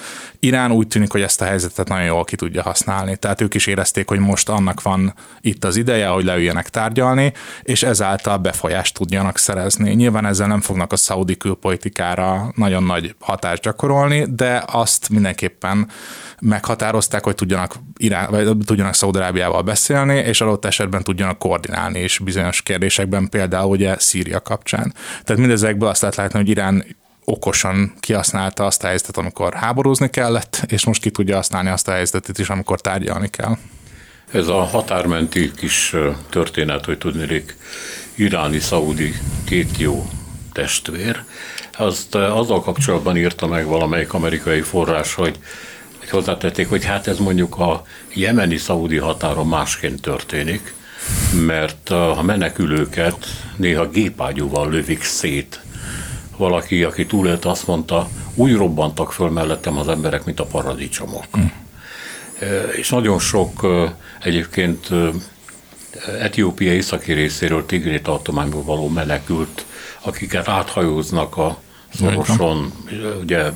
[0.41, 3.17] Irán úgy tűnik, hogy ezt a helyzetet nagyon jól ki tudja használni.
[3.17, 7.83] Tehát ők is érezték, hogy most annak van itt az ideje, hogy leüljenek tárgyalni, és
[7.83, 9.95] ezáltal befolyást tudjanak szerezni.
[9.95, 15.89] Nyilván ezzel nem fognak a szaudi külpolitikára nagyon nagy hatást gyakorolni, de azt mindenképpen
[16.41, 22.63] meghatározták, hogy tudjanak, Irán, vagy tudjanak Szaudarábiával beszélni, és adott esetben tudjanak koordinálni is bizonyos
[22.63, 24.95] kérdésekben, például ugye Szíria kapcsán.
[25.25, 26.85] Tehát mindezekből azt lehet látni, hogy Irán
[27.25, 31.93] okosan kihasználta azt a helyzetet, amikor háborúzni kellett, és most ki tudja használni azt a
[31.93, 33.57] helyzetet is, amikor tárgyalni kell.
[34.33, 35.95] Ez a határmenti kis
[36.29, 37.57] történet, hogy tudnék,
[38.15, 39.15] iráni-szaudi
[39.45, 40.09] két jó
[40.53, 41.25] testvér,
[41.79, 45.39] azt azzal kapcsolatban írta meg valamelyik amerikai forrás, hogy,
[45.99, 50.75] hogy hozzátették, hogy hát ez mondjuk a jemeni-szaudi határon másként történik,
[51.47, 55.61] mert a menekülőket néha gépágyúval lövik szét
[56.37, 61.39] valaki, aki túlélte, azt mondta, úgy robbantak föl mellettem az emberek, mint a paradicsomok.
[61.39, 61.62] Mm.
[62.77, 63.67] És nagyon sok
[64.23, 64.89] egyébként
[66.21, 69.65] Etiópia északi részéről Tigri tartományból való menekült,
[70.01, 71.59] akiket áthajóznak a
[71.95, 72.73] szoroson,
[73.21, 73.51] ugye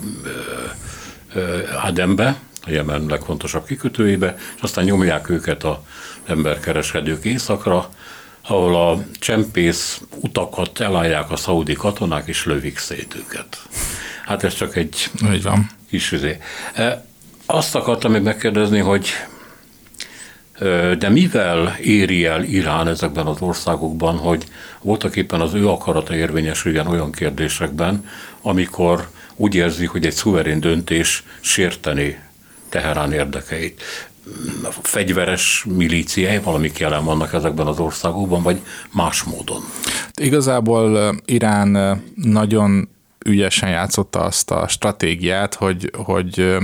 [1.83, 5.85] Adembe, a Jemen legfontosabb kikötőjébe, és aztán nyomják őket a
[6.27, 7.89] emberkereskedők északra,
[8.49, 13.63] ahol a csempész utakat elállják a szaudi katonák, és lövik szét őket.
[14.25, 15.71] Hát ez csak egy Úgy van.
[15.89, 16.39] kis üzé.
[16.75, 17.06] E,
[17.47, 19.09] azt akartam még megkérdezni, hogy
[20.99, 24.45] de mivel éri el Irán ezekben az országokban, hogy
[24.81, 28.09] voltak éppen az ő akarata érvényesüljen olyan kérdésekben,
[28.43, 32.19] amikor úgy érzi, hogy egy szuverén döntés sérteni
[32.69, 33.83] Teherán érdekeit
[34.83, 38.61] fegyveres milíciái, valami jelen vannak ezekben az országokban, vagy
[38.93, 39.63] más módon?
[40.21, 42.89] Igazából Irán nagyon
[43.27, 46.57] ügyesen játszotta azt a stratégiát, hogy, hogy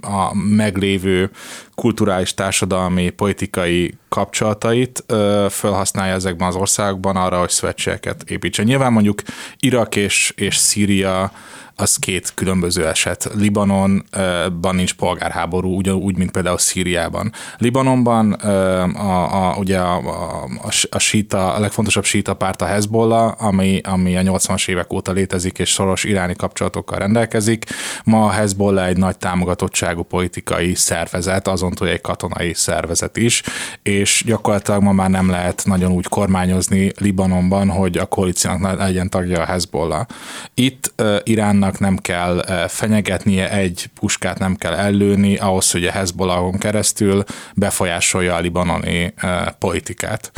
[0.00, 1.30] a meglévő
[1.74, 5.04] kulturális, társadalmi, politikai kapcsolatait
[5.48, 8.64] felhasználja ezekben az országokban arra, hogy szövetségeket építsen.
[8.64, 9.22] Nyilván mondjuk
[9.58, 11.32] Irak és, és Szíria
[11.80, 13.30] az két különböző eset.
[13.34, 17.32] Libanonban nincs polgárháború, ugyanúgy, mint például Szíriában.
[17.58, 20.48] Libanonban a, a, ugye a, a,
[20.90, 25.58] a, síta, a legfontosabb síta párt a Hezbollah, ami, ami a 80-as évek óta létezik,
[25.58, 27.64] és szoros iráni kapcsolatokkal rendelkezik.
[28.04, 33.42] Ma a Hezbollah egy nagy támogatottságú politikai szervezet, azon túl egy katonai szervezet is,
[33.82, 39.40] és gyakorlatilag ma már nem lehet nagyon úgy kormányozni Libanonban, hogy a koalíciónak legyen tagja
[39.40, 40.06] a Hezbollah.
[40.54, 47.24] Itt Iránnak nem kell fenyegetnie, egy puskát nem kell ellőni, ahhoz, hogy a Hezbollahon keresztül
[47.54, 49.14] befolyásolja a libanoni
[49.58, 50.32] politikát.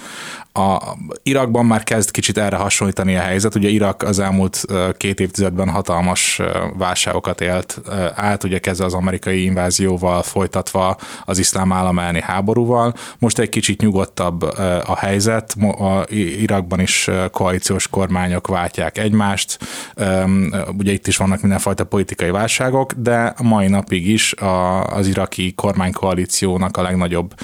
[0.52, 0.78] A
[1.22, 3.54] Irakban már kezd kicsit erre hasonlítani a helyzet.
[3.54, 4.64] Ugye Irak az elmúlt
[4.96, 6.40] két évtizedben hatalmas
[6.78, 7.80] válságokat élt
[8.14, 12.94] át, ugye kezdve az amerikai invázióval, folytatva az iszlám állam elleni háborúval.
[13.18, 14.42] Most egy kicsit nyugodtabb
[14.86, 15.54] a helyzet.
[15.78, 16.04] A
[16.40, 19.58] Irakban is koalíciós kormányok váltják egymást.
[20.78, 24.34] Ugye itt is vannak mindenfajta politikai válságok, de mai napig is
[24.82, 27.34] az iraki kormánykoalíciónak a legnagyobb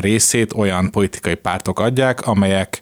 [0.00, 2.80] részét olyan politikai pártok adják, adják, amelyek,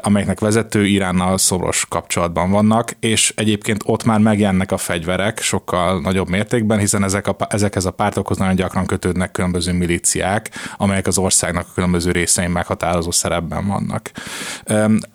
[0.00, 6.28] amelyeknek vezető Iránnal szoros kapcsolatban vannak, és egyébként ott már megjelennek a fegyverek sokkal nagyobb
[6.28, 11.66] mértékben, hiszen ezek a, ezekhez a pártokhoz nagyon gyakran kötődnek különböző milíciák, amelyek az országnak
[11.68, 14.10] a különböző részein meghatározó szerepben vannak.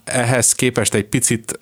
[0.04, 1.58] Ehhez képest egy picit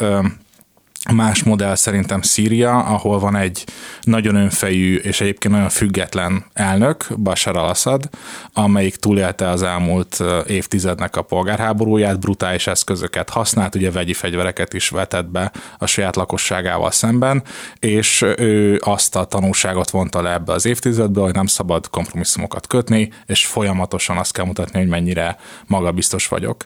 [1.13, 3.63] Más modell szerintem Szíria, ahol van egy
[4.01, 8.09] nagyon önfejű és egyébként nagyon független elnök, Bashar al-Assad,
[8.53, 15.25] amelyik túlélte az elmúlt évtizednek a polgárháborúját, brutális eszközöket használt, ugye vegyi fegyvereket is vetett
[15.25, 17.43] be a saját lakosságával szemben,
[17.79, 23.11] és ő azt a tanulságot vonta le ebbe az évtizedbe, hogy nem szabad kompromisszumokat kötni,
[23.25, 26.65] és folyamatosan azt kell mutatni, hogy mennyire magabiztos vagyok,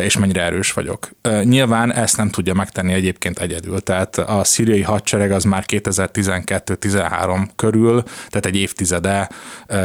[0.00, 1.08] és mennyire erős vagyok.
[1.42, 8.02] Nyilván ezt nem tudja megtenni egyébként egyedül tehát a szíriai hadsereg az már 2012-13 körül,
[8.02, 9.28] tehát egy évtizede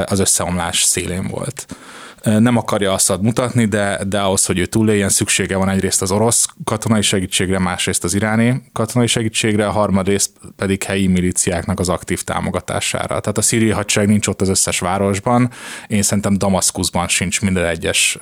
[0.05, 1.65] az összeomlás szélén volt.
[2.23, 6.45] Nem akarja Assad mutatni, de, de ahhoz, hogy ő túléljen, szüksége van egyrészt az orosz
[6.63, 13.07] katonai segítségre, másrészt az iráni katonai segítségre, a harmadrészt pedig helyi milíciáknak az aktív támogatására.
[13.07, 15.49] Tehát a szíriai hadsereg nincs ott az összes városban,
[15.87, 18.17] én szerintem Damaszkuszban sincs minden egyes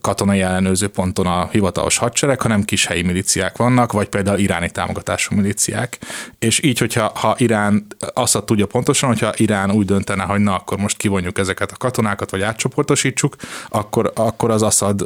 [0.00, 5.34] katonai ellenőrző ponton a hivatalos hadsereg, hanem kis helyi milíciák vannak, vagy például iráni támogatású
[5.34, 5.98] milíciák.
[6.38, 10.78] És így, hogyha ha Irán azt tudja pontosan, hogyha Irán úgy döntene, hogy na, akkor
[10.78, 12.42] most kivonjuk ezeket a katonákat, vagy
[12.90, 13.36] átcsoportosítsuk,
[13.68, 15.04] akkor, akkor az Assad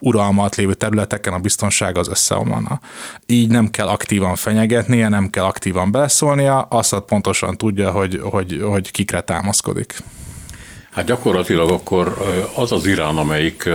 [0.00, 2.80] uralmat lévő területeken a biztonság az összeomlana.
[3.26, 8.90] Így nem kell aktívan fenyegetnie, nem kell aktívan beleszólnia, Assad pontosan tudja, hogy, hogy, hogy
[8.90, 9.96] kikre támaszkodik.
[10.90, 12.16] Hát gyakorlatilag akkor
[12.54, 13.68] az az Irán, amelyik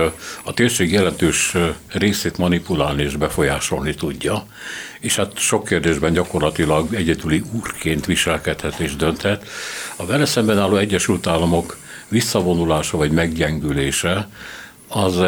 [0.44, 1.56] a térség jelentős
[1.88, 4.46] részét manipulálni és befolyásolni tudja,
[5.00, 9.48] és hát sok kérdésben gyakorlatilag egyedüli úrként viselkedhet és dönthet.
[9.96, 11.76] A vele szemben álló Egyesült Államok
[12.10, 14.28] visszavonulása vagy meggyengülése
[14.88, 15.20] az,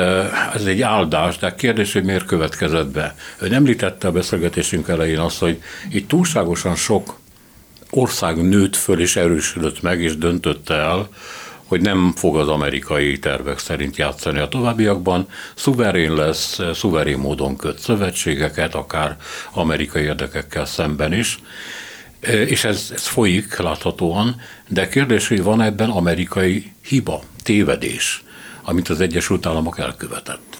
[0.54, 3.16] ez egy áldás, de kérdés, hogy miért következett be.
[3.38, 7.18] Ön említette a beszélgetésünk elején azt, hogy itt túlságosan sok
[7.90, 11.08] ország nőtt föl és erősödött meg, és döntötte el,
[11.64, 17.78] hogy nem fog az amerikai tervek szerint játszani a továbbiakban, szuverén lesz, szuverén módon köt
[17.78, 19.16] szövetségeket, akár
[19.52, 21.38] amerikai érdekekkel szemben is,
[22.30, 28.22] és ez, ez folyik láthatóan, de kérdés, hogy van ebben amerikai hiba, tévedés,
[28.62, 30.51] amit az Egyesült Államok elkövetett.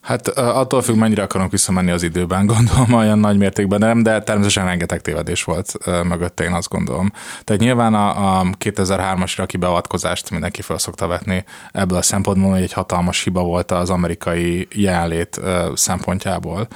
[0.00, 4.66] Hát attól függ, mennyire akarunk visszamenni az időben, gondolom olyan nagy mértékben nem, de természetesen
[4.66, 5.72] rengeteg tévedés volt
[6.08, 7.12] mögötte, én azt gondolom.
[7.44, 12.62] Tehát nyilván a, a 2003-as iraki beavatkozást mindenki fel szokta vetni ebből a szempontból, hogy
[12.62, 15.40] egy hatalmas hiba volt az amerikai jelenlét
[15.74, 16.68] szempontjából.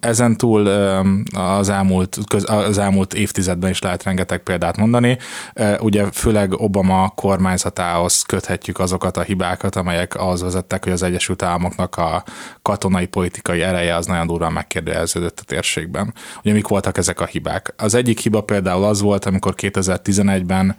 [0.00, 0.66] Ezen túl
[1.34, 5.18] az elmúlt, az elmúlt évtizedben is lehet rengeteg példát mondani.
[5.78, 11.96] Ugye főleg Obama kormányzatához köthetjük azokat a hibákat, amelyek ahhoz vezettek, hogy az Egyesült Államoknak
[11.96, 12.13] a
[12.62, 16.14] katonai politikai ereje az nagyon durván megkérdeződött a térségben.
[16.42, 17.74] Ugye mik voltak ezek a hibák?
[17.76, 20.76] Az egyik hiba például az volt, amikor 2011-ben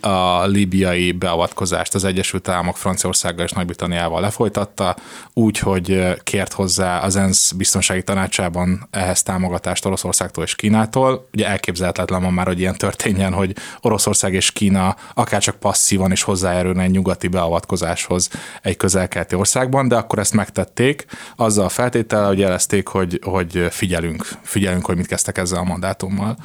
[0.00, 4.96] a libiai beavatkozást az Egyesült Államok Franciaországgal és Nagy-Britanniával lefolytatta,
[5.32, 11.28] úgy, hogy kért hozzá az ENSZ biztonsági tanácsában ehhez támogatást Oroszországtól és Kínától.
[11.32, 16.82] Ugye elképzelhetetlen van már, hogy ilyen történjen, hogy Oroszország és Kína akárcsak passzívan is hozzájárulna
[16.82, 18.30] egy nyugati beavatkozáshoz
[18.62, 21.04] egy közelkeleti országban, de akkor ezt megtették,
[21.36, 26.36] azzal a feltétellel, hogy jelezték, hogy, hogy figyelünk, figyelünk, hogy mit kezdtek ezzel a mandátummal.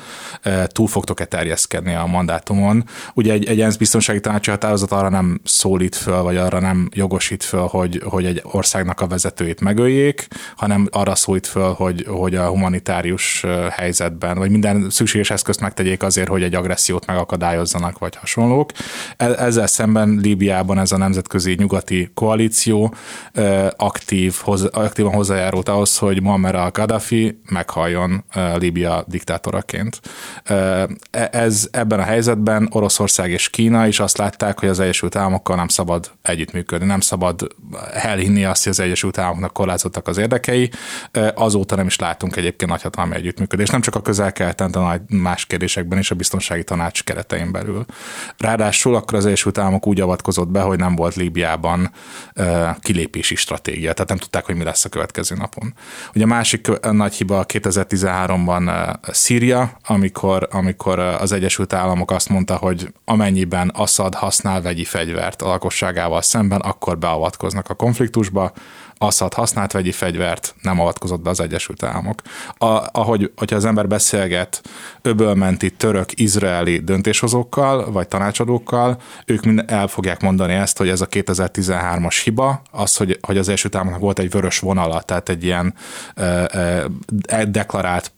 [0.68, 2.84] Túl fogtok-e terjeszkedni a mandátumon.
[3.14, 7.44] Ugye egy, egy ENSZ biztonsági tanácsi határozat arra nem szólít föl, vagy arra nem jogosít
[7.44, 12.48] föl, hogy, hogy egy országnak a vezetőjét megöljék, hanem arra szólít föl, hogy, hogy a
[12.48, 18.72] humanitárius helyzetben, vagy minden szükséges eszközt megtegyék azért, hogy egy agressziót megakadályozzanak, vagy hasonlók.
[19.18, 22.94] E, ezzel szemben Líbiában ez a nemzetközi nyugati koalíció
[23.76, 28.24] aktív, hoz, aktívan hozzájárult ahhoz, hogy Muammar al-Gaddafi meghalljon
[28.56, 30.02] Líbia diktátoraként.
[30.44, 30.88] E,
[31.32, 35.68] ez ebben a helyzetben Oroszország és Kína is azt látták, hogy az Egyesült Államokkal nem
[35.68, 37.48] szabad együttműködni, nem szabad
[37.94, 40.72] elhinni azt, hogy az Egyesült Államoknak korlátozottak az érdekei.
[41.36, 46.12] Azóta nem is látunk egyébként nagyhatalmi együttműködést, nem csak a közel-keleten, de más kérdésekben is
[46.12, 47.86] a biztonsági tanács keretein belül.
[48.38, 51.92] Ráadásul akkor az Egyesült Államok úgy avatkozott be, hogy nem volt Líbiában
[52.80, 55.74] kilépési stratégia, tehát nem tudták, hogy mi lesz a következő napon.
[56.14, 62.94] Ugye a másik nagy hiba 2013-ban Szíria, amikor, amikor az Egyesült Államok azt mondta, hogy
[63.06, 68.52] amennyiben Assad használ vegyi fegyvert a lakosságával szemben, akkor beavatkoznak a konfliktusba,
[68.98, 72.22] Assad használt vegyi fegyvert, nem avatkozott be az Egyesült Államok.
[72.58, 74.62] A, ahogy hogyha az ember beszélget
[75.02, 82.20] öbölmenti török-izraeli döntéshozókkal, vagy tanácsadókkal, ők mind el fogják mondani ezt, hogy ez a 2013-as
[82.24, 85.74] hiba, az, hogy, hogy az Egyesült Államoknak volt egy vörös vonala, tehát egy ilyen
[86.16, 86.24] e,
[87.28, 88.12] e, deklarált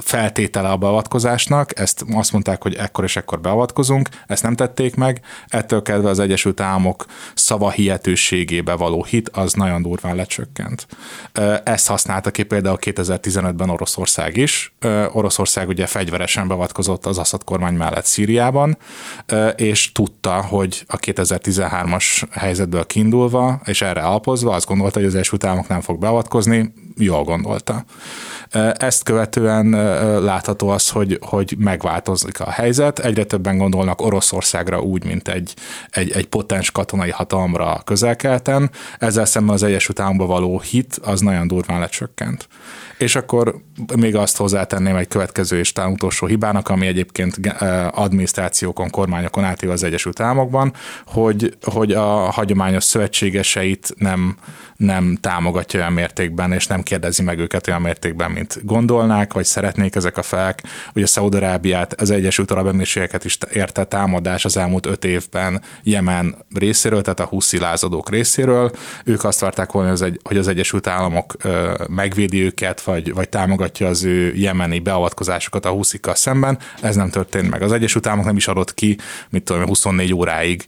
[0.00, 5.20] feltétele a beavatkozásnak, ezt azt mondták, hogy ekkor és ekkor beavatkozunk, ezt nem tették meg,
[5.46, 10.86] ettől kezdve az Egyesült Államok szava hihetőségébe való hit az nagyon durván lecsökkent.
[11.64, 14.72] Ezt használta ki például 2015-ben Oroszország is.
[15.12, 18.78] Oroszország ugye fegyveresen beavatkozott az Assad kormány mellett Szíriában,
[19.56, 25.44] és tudta, hogy a 2013-as helyzetből kiindulva, és erre alapozva azt gondolta, hogy az Egyesült
[25.44, 27.84] Államok nem fog beavatkozni, jól gondolta.
[28.74, 29.70] Ezt követően
[30.22, 32.98] látható az, hogy, hogy megváltozik a helyzet.
[32.98, 35.54] Egyre többen gondolnak Oroszországra úgy, mint egy,
[35.90, 38.70] egy, egy potens katonai hatalomra közelkelten.
[38.98, 42.48] Ezzel szemben az Egyesült Államokba való hit az nagyon durván lecsökkent.
[42.98, 43.60] És akkor
[43.96, 47.36] még azt hozzátenném egy következő és talán utolsó hibának, ami egyébként
[47.90, 50.72] adminisztrációkon, kormányokon átív az Egyesült Államokban,
[51.06, 54.36] hogy, hogy a hagyományos szövetségeseit nem,
[54.76, 59.94] nem támogatja olyan mértékben, és nem kérdezi meg őket olyan mértékben, mint gondolnák, vagy szeretnék
[59.94, 60.62] ezek a felek.
[60.94, 67.02] Ugye Szaudarábiát, az Egyesült Arab Emírségeket is érte támadás az elmúlt öt évben Jemen részéről,
[67.02, 68.70] tehát a huszi lázadók részéről.
[69.04, 71.36] Ők azt várták volna, hogy az Egyesült Államok
[71.88, 76.58] megvédi őket, vagy, vagy támogatja az ő jemeni beavatkozásokat a huszikkal szemben.
[76.80, 77.62] Ez nem történt meg.
[77.62, 78.98] Az Egyesült Államok nem is adott ki,
[79.30, 80.64] mit tudom, 24 óráig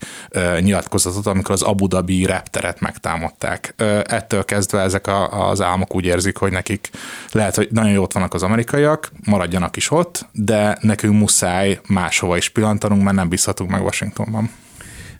[0.58, 6.36] nyilatkozatot, amikor az Abu Dhabi repteret megtámadták ettől kezdve ezek a, az álmok úgy érzik,
[6.36, 6.90] hogy nekik
[7.32, 12.48] lehet, hogy nagyon jót vannak az amerikaiak, maradjanak is ott, de nekünk muszáj máshova is
[12.48, 14.50] pillantanunk, mert nem bízhatunk meg Washingtonban.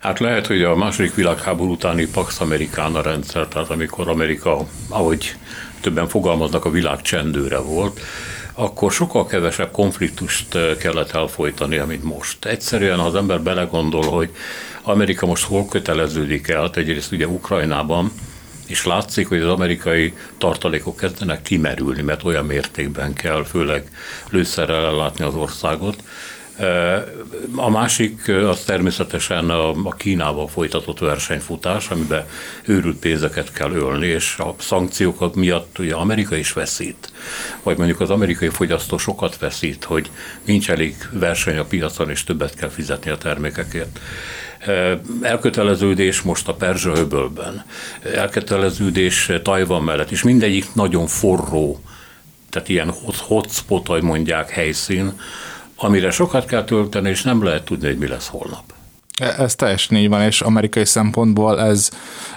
[0.01, 5.37] Hát lehet, hogy a második világháború utáni Pax Americana rendszer, tehát amikor Amerika, ahogy
[5.81, 8.01] többen fogalmaznak, a világ csendőre volt,
[8.55, 12.45] akkor sokkal kevesebb konfliktust kellett elfolytani, mint most.
[12.45, 14.31] Egyszerűen, ha az ember belegondol, hogy
[14.83, 18.13] Amerika most hol köteleződik el, egyrészt ugye Ukrajnában,
[18.67, 23.91] és látszik, hogy az amerikai tartalékok kezdenek kimerülni, mert olyan mértékben kell főleg
[24.31, 26.03] lőszerrel ellátni az országot.
[27.55, 32.27] A másik az természetesen a Kínával folytatott versenyfutás, amiben
[32.65, 37.13] őrült pénzeket kell ölni, és a szankciók miatt ugye Amerika is veszít,
[37.63, 40.11] vagy mondjuk az amerikai fogyasztó sokat veszít, hogy
[40.45, 44.01] nincs elég verseny a piacon, és többet kell fizetni a termékekért.
[45.23, 47.65] Elköteleződés most a Perzsa-öbölben,
[48.15, 51.81] elköteleződés Tajvan mellett, és mindegyik nagyon forró,
[52.51, 55.13] tehát ilyen hotspot, ahogy mondják, helyszín,
[55.83, 58.80] amire sokat kell tölteni, és nem lehet tudni, hogy mi lesz holnap.
[59.21, 61.91] E, ez teljesen így van, és amerikai szempontból ez,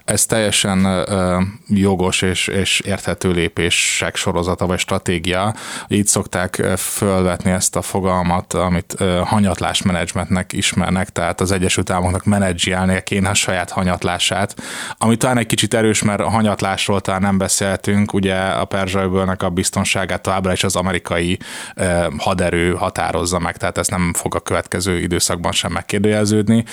[0.06, 5.56] ez teljesen uh, jogos és, és érthető lépések sorozata vagy stratégia.
[5.88, 13.04] Így szokták fölvetni ezt a fogalmat, amit uh, hanyatlásmenedzsmentnek ismernek, tehát az Egyesült Államoknak menedzselnie
[13.04, 14.56] kéne a saját hanyatlását,
[14.98, 19.02] ami talán egy kicsit erős, mert a hanyatlásról talán nem beszéltünk, ugye a Perzsa
[19.38, 21.38] a biztonságát továbbra is az amerikai
[21.76, 26.63] uh, haderő határozza meg, tehát ez nem fog a következő időszakban sem megkérdőjelződni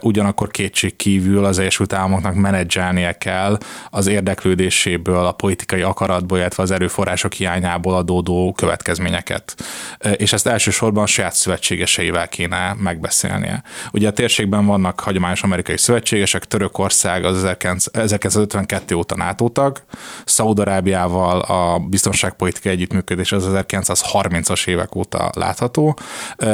[0.00, 3.58] ugyanakkor kétség kívül az Egyesült Államoknak menedzselnie kell
[3.90, 9.54] az érdeklődéséből, a politikai akaratból, illetve az erőforrások hiányából adódó következményeket.
[10.16, 13.62] És ezt elsősorban a saját szövetségeseivel kéne megbeszélnie.
[13.92, 19.82] Ugye a térségben vannak hagyományos amerikai szövetségesek, Törökország az 1952 óta NATO tag,
[20.24, 25.98] Szaudarábiával a biztonságpolitikai együttműködés az 1930-as évek óta látható,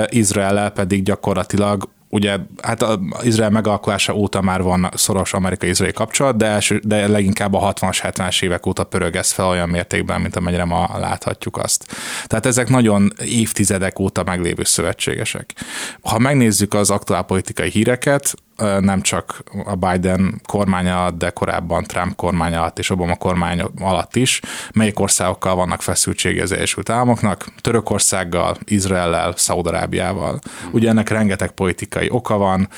[0.09, 6.46] Izrael pedig gyakorlatilag ugye hát az Izrael megalkulása óta már van szoros amerikai-izraeli kapcsolat, de,
[6.46, 10.64] első, de leginkább a 60-as, 70-es évek óta pörög ez fel olyan mértékben, mint amennyire
[10.64, 11.96] ma láthatjuk azt.
[12.26, 15.54] Tehát ezek nagyon évtizedek óta meglévő szövetségesek.
[16.00, 18.34] Ha megnézzük az aktuál politikai híreket,
[18.80, 24.16] nem csak a Biden kormánya alatt, de korábban Trump kormánya alatt és Obama kormány alatt
[24.16, 24.40] is,
[24.72, 30.38] melyik országokkal vannak feszültsége az Egyesült Államoknak, Törökországgal, Izraellel, Szaudarábiával.
[30.70, 32.68] Ugye ennek rengeteg politikai oka van,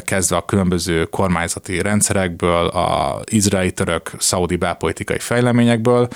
[0.00, 6.08] kezdve a különböző kormányzati rendszerekből, a izraeli török szaudi belpolitikai fejleményekből.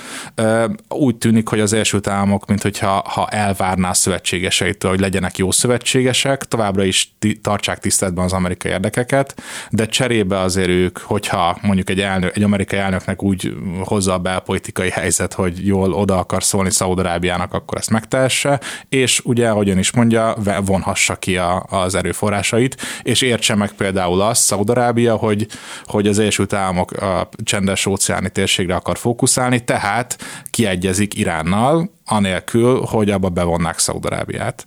[0.88, 5.50] Úgy tűnik, hogy az Egyesült Államok, mint hogyha ha elvárná a szövetségeseitől, hogy legyenek jó
[5.50, 11.90] szövetségesek, továbbra is tartsák tiszteletben az amerikai érdeket, érdekeket, de cserébe azért ők, hogyha mondjuk
[11.90, 16.70] egy, elnök, egy amerikai elnöknek úgy hozza a belpolitikai helyzet, hogy jól oda akar szólni
[16.70, 23.22] Szaudarábiának, akkor ezt megtehesse, és ugye, ahogyan is mondja, vonhassa ki a, az erőforrásait, és
[23.22, 25.46] értse meg például azt Szaudarábia, hogy,
[25.84, 30.18] hogy az Egyesült Államok a csendes óceáni térségre akar fókuszálni, tehát
[30.50, 34.66] kiegyezik Iránnal, anélkül, hogy abba bevonnák Szaudarábiát.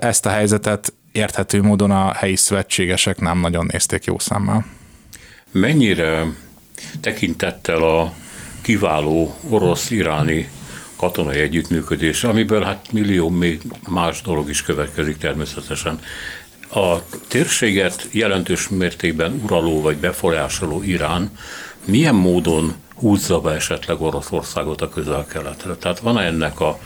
[0.00, 4.66] Ezt a helyzetet érthető módon a helyi szövetségesek nem nagyon nézték jó szemmel.
[5.52, 6.26] Mennyire
[7.00, 8.12] tekintettel a
[8.60, 10.48] kiváló orosz-iráni
[10.96, 16.00] katonai együttműködés, amiből hát millió még más dolog is következik természetesen.
[16.72, 16.96] A
[17.28, 21.30] térséget jelentős mértékben uraló vagy befolyásoló Irán
[21.84, 25.74] milyen módon húzza be esetleg Oroszországot a közel-keletre?
[25.74, 26.78] Tehát van -e ennek a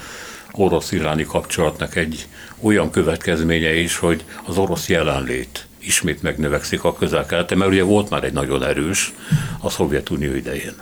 [0.56, 2.26] orosz-iráni kapcsolatnak egy
[2.60, 8.24] olyan következménye is, hogy az orosz jelenlét ismét megnövekszik a közel mert ugye volt már
[8.24, 9.12] egy nagyon erős
[9.60, 10.74] a Szovjetunió idején.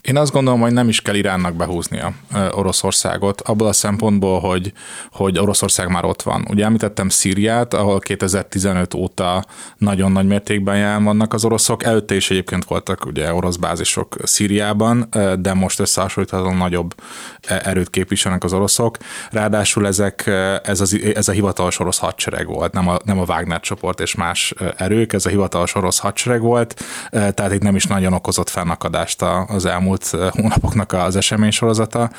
[0.00, 2.12] Én azt gondolom, hogy nem is kell Iránnak behúznia
[2.50, 4.72] Oroszországot, abból a szempontból, hogy,
[5.12, 6.46] hogy Oroszország már ott van.
[6.48, 9.44] Ugye említettem Szíriát, ahol 2015 óta
[9.76, 11.84] nagyon nagy mértékben jelen vannak az oroszok.
[11.84, 15.08] Előtte is egyébként voltak ugye orosz bázisok Szíriában,
[15.38, 16.94] de most összehasonlíthatóan nagyobb
[17.40, 18.96] erőt képviselnek az oroszok.
[19.30, 20.26] Ráadásul ezek,
[20.62, 24.14] ez, az, ez a hivatalos orosz hadsereg volt, nem a, nem a Wagner csoport és
[24.14, 24.39] más
[24.76, 29.66] erők, ez a hivatalos orosz hadsereg volt, tehát itt nem is nagyon okozott fennakadást az
[29.66, 32.10] elmúlt hónapoknak az esemény sorozata.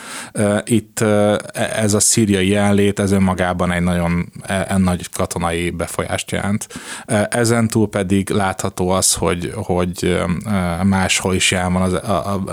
[0.64, 6.68] Itt e, ez a szíriai jelenlét, ez önmagában egy nagyon e, nagy katonai befolyást jelent.
[7.30, 10.24] Ezen túl pedig látható az, hogy, hogy
[10.84, 12.00] máshol is jelen van az,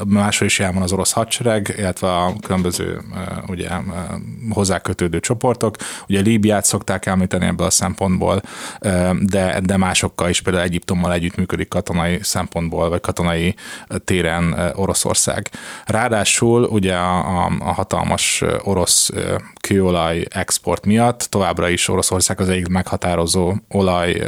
[0.07, 3.01] máshol is jelen van az orosz hadsereg, illetve a különböző
[3.47, 3.69] ugye,
[4.51, 5.77] hozzá kötődő csoportok.
[6.09, 8.43] Ugye Líbiát szokták említeni ebből a szempontból,
[9.21, 13.55] de, de másokkal is, például Egyiptommal együttműködik katonai szempontból, vagy katonai
[14.05, 15.51] téren Oroszország.
[15.85, 19.11] Ráadásul ugye a, a, hatalmas orosz
[19.61, 24.23] kőolaj export miatt továbbra is Oroszország az egyik meghatározó olaj,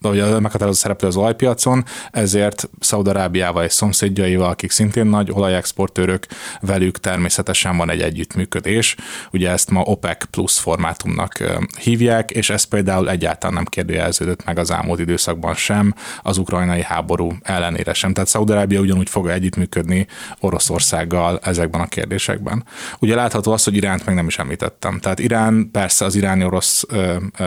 [0.00, 6.26] vagy a meghatározó szereplő az olajpiacon, ezért Szaudarábiával és szomszédjaival, akik szintén nagy olajexportőrök,
[6.60, 8.96] velük természetesen van egy együttműködés.
[9.32, 11.38] Ugye ezt ma OPEC plusz formátumnak
[11.80, 17.32] hívják, és ez például egyáltalán nem kérdőjelződött meg az elmúlt időszakban sem, az ukrajnai háború
[17.42, 18.12] ellenére sem.
[18.12, 20.06] Tehát Szaudarábia ugyanúgy fog együttműködni
[20.40, 22.64] Oroszországgal ezekben a kérdésekben.
[22.98, 24.98] Ugye látható az, hogy Iránt meg nem is említettem.
[25.00, 26.84] Tehát Irán, persze az iráni-orosz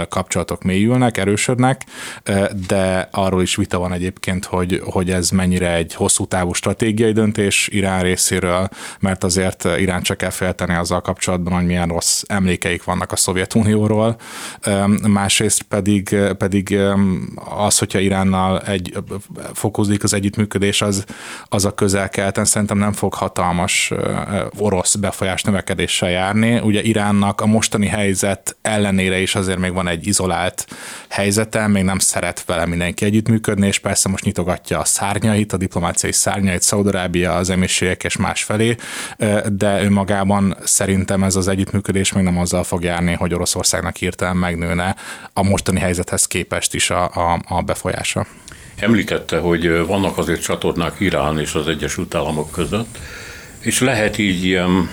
[0.09, 1.81] kapcsolatok mélyülnek, erősödnek,
[2.67, 7.67] de arról is vita van egyébként, hogy, hogy ez mennyire egy hosszú távú stratégiai döntés
[7.71, 13.11] Irán részéről, mert azért Irán csak kell félteni azzal kapcsolatban, hogy milyen rossz emlékeik vannak
[13.11, 14.15] a Szovjetunióról.
[15.07, 16.77] Másrészt pedig, pedig
[17.57, 18.97] az, hogyha Iránnal egy,
[19.53, 21.05] fokozódik az együttműködés, az,
[21.45, 23.91] az a közel-keleten szerintem nem fog hatalmas
[24.57, 26.59] orosz befolyás növekedéssel járni.
[26.59, 30.67] Ugye Iránnak a mostani helyzet ellenére is azért még van egy izolált
[31.09, 36.11] helyzete, még nem szeret vele mindenki együttműködni, és persze most nyitogatja a szárnyait, a diplomáciai
[36.11, 38.75] szárnyait, Szaudarábia, az emisségek és más felé,
[39.51, 44.95] de önmagában szerintem ez az együttműködés még nem azzal fog járni, hogy Oroszországnak hirtelen megnőne
[45.33, 48.25] a mostani helyzethez képest is a, a, a befolyása.
[48.79, 52.97] Említette, hogy vannak azért csatornák Irán és az Egyesült Államok között,
[53.59, 54.89] és lehet így ilyen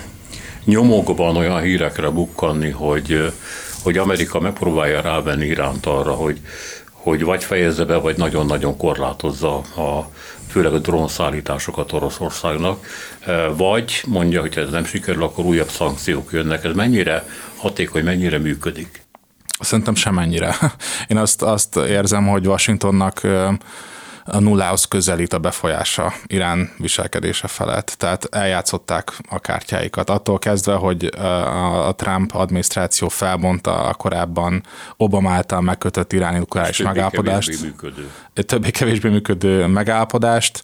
[0.65, 3.33] nyomokban olyan hírekre bukkanni, hogy,
[3.83, 6.41] hogy Amerika megpróbálja rávenni Iránt arra, hogy,
[6.91, 10.11] hogy vagy fejezze be, vagy nagyon-nagyon korlátozza a,
[10.49, 12.87] főleg a drónszállításokat Oroszországnak,
[13.57, 16.65] vagy mondja, hogy ez nem sikerül, akkor újabb szankciók jönnek.
[16.65, 17.27] Ez mennyire
[17.57, 19.02] hatékony, mennyire működik?
[19.63, 20.57] Szerintem semennyire.
[21.09, 23.21] Én azt, azt érzem, hogy Washingtonnak
[24.25, 27.95] a nullához közelít a befolyása Irán viselkedése felett.
[27.99, 30.11] Tehát eljátszották a kártyáikat.
[30.11, 31.05] Attól kezdve, hogy
[31.87, 34.63] a Trump adminisztráció felbonta a korábban
[34.97, 37.75] Obama által megkötött iráni nukleáris megállapodást.
[38.35, 40.63] Többé-kevésbé működő megállapodást,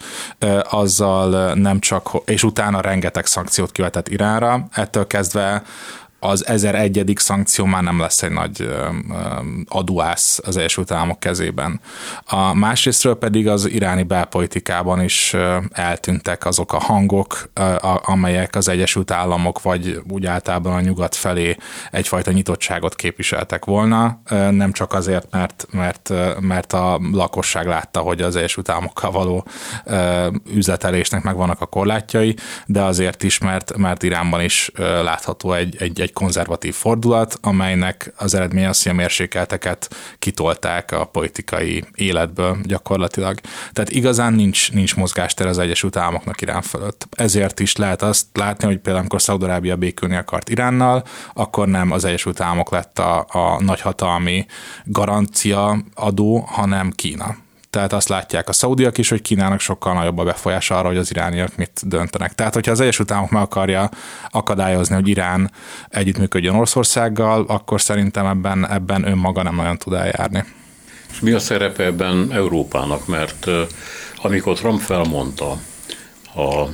[0.70, 4.68] azzal nem csak, és utána rengeteg szankciót kivetett Iránra.
[4.72, 5.62] Ettől kezdve
[6.20, 7.12] az 1001.
[7.16, 8.70] szankció már nem lesz egy nagy
[9.68, 11.80] aduász az Egyesült Államok kezében.
[12.24, 15.36] A másrésztről pedig az iráni belpolitikában is
[15.70, 17.50] eltűntek azok a hangok,
[18.02, 21.56] amelyek az Egyesült Államok vagy úgy általában a nyugat felé
[21.90, 28.36] egyfajta nyitottságot képviseltek volna, nem csak azért, mert, mert, mert a lakosság látta, hogy az
[28.36, 29.46] Egyesült Államokkal való
[30.54, 34.70] üzletelésnek megvannak a korlátjai, de azért is, mert, mert Iránban is
[35.02, 40.92] látható egy, egy, egy egy konzervatív fordulat, amelynek az eredménye az, hogy a mérsékelteket kitolták
[40.92, 43.40] a politikai életből gyakorlatilag.
[43.72, 47.08] Tehát igazán nincs, nincs mozgástér az Egyesült Államoknak Irán fölött.
[47.10, 51.04] Ezért is lehet azt látni, hogy például amikor Szaudarábia békülni akart Iránnal,
[51.34, 54.46] akkor nem az Egyesült Államok lett a, a nagyhatalmi
[54.84, 57.36] garancia adó, hanem Kína
[57.70, 61.10] tehát azt látják a szaudiak is, hogy Kínának sokkal nagyobb a befolyása arra, hogy az
[61.10, 62.34] irániak mit döntenek.
[62.34, 63.90] Tehát, hogyha az Egyesült Államok meg akarja
[64.30, 65.50] akadályozni, hogy Irán
[65.88, 70.44] együttműködjön Oroszországgal, akkor szerintem ebben, ebben önmaga nem nagyon tud eljárni.
[71.10, 73.06] És mi a szerepe ebben Európának?
[73.06, 73.46] Mert
[74.22, 75.58] amikor Trump felmondta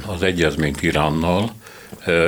[0.06, 1.52] az egyezményt Iránnal,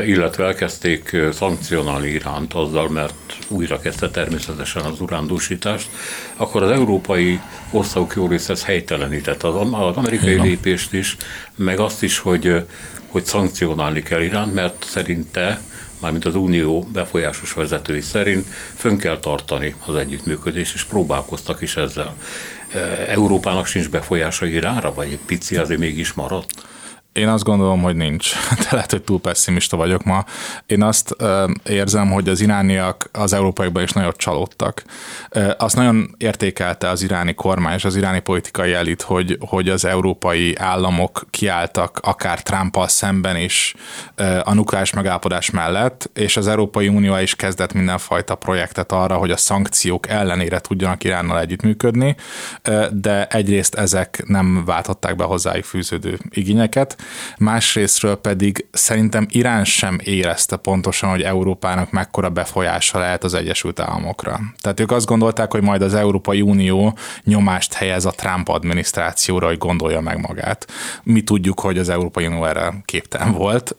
[0.06, 3.14] illetve elkezdték szankcionálni Iránt azzal, mert
[3.48, 5.88] újra kezdte természetesen az urándúsítást,
[6.36, 7.40] akkor az európai
[7.70, 9.42] országok jó része ezt helytelenített.
[9.42, 10.44] Az, az amerikai Igen.
[10.44, 11.16] lépést is,
[11.54, 12.64] meg azt is, hogy,
[13.06, 15.60] hogy szankcionálni kell Iránt, mert szerinte
[16.00, 22.14] mármint az Unió befolyásos vezetői szerint fönn kell tartani az együttműködést, és próbálkoztak is ezzel.
[23.08, 26.66] Európának sincs befolyása Iránra, vagy egy pici azért mégis maradt?
[27.16, 28.32] Én azt gondolom, hogy nincs.
[28.62, 30.24] De lehet, hogy túl pessimista vagyok ma.
[30.66, 31.16] Én azt
[31.64, 34.82] érzem, hogy az irániak az európaiban is nagyon csalódtak.
[35.58, 40.56] Azt nagyon értékelte az iráni kormány és az iráni politikai elit, hogy, hogy az európai
[40.56, 43.74] államok kiálltak akár Trumpal szemben is
[44.42, 49.36] a nukleáris megállapodás mellett, és az Európai Unió is kezdett mindenfajta projektet arra, hogy a
[49.36, 52.16] szankciók ellenére tudjanak Iránnal együttműködni,
[52.90, 56.96] de egyrészt ezek nem váltották be hozzájuk fűződő igényeket,
[57.38, 64.40] másrésztről pedig szerintem Irán sem érezte pontosan, hogy Európának mekkora befolyása lehet az Egyesült Államokra.
[64.60, 69.58] Tehát ők azt gondolták, hogy majd az Európai Unió nyomást helyez a Trump adminisztrációra, hogy
[69.58, 70.66] gondolja meg magát.
[71.02, 73.74] Mi tudjuk, hogy az Európai Unió erre képtelen volt,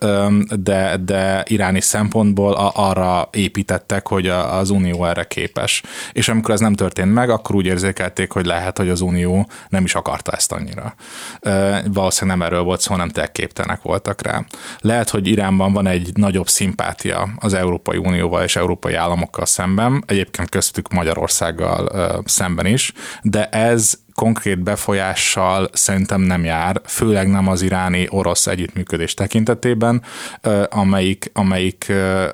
[0.64, 5.84] de, de iráni szempontból arra építettek, hogy az Unió erre képes.
[6.12, 9.84] És amikor ez nem történt meg, akkor úgy érzékelték, hogy lehet, hogy az Unió nem
[9.84, 10.96] is akarta ezt annyira.
[11.86, 14.46] Valószínűleg nem erről volt szó, nem te képtelenek voltak rá.
[14.80, 20.50] Lehet, hogy Iránban van egy nagyobb szimpátia az Európai Unióval és európai államokkal szemben, egyébként
[20.50, 28.48] köztük Magyarországgal szemben is, de ez konkrét befolyással szerintem nem jár, főleg nem az iráni-orosz
[28.48, 30.02] együttműködés tekintetében,
[30.70, 32.32] amelyik, amelyikben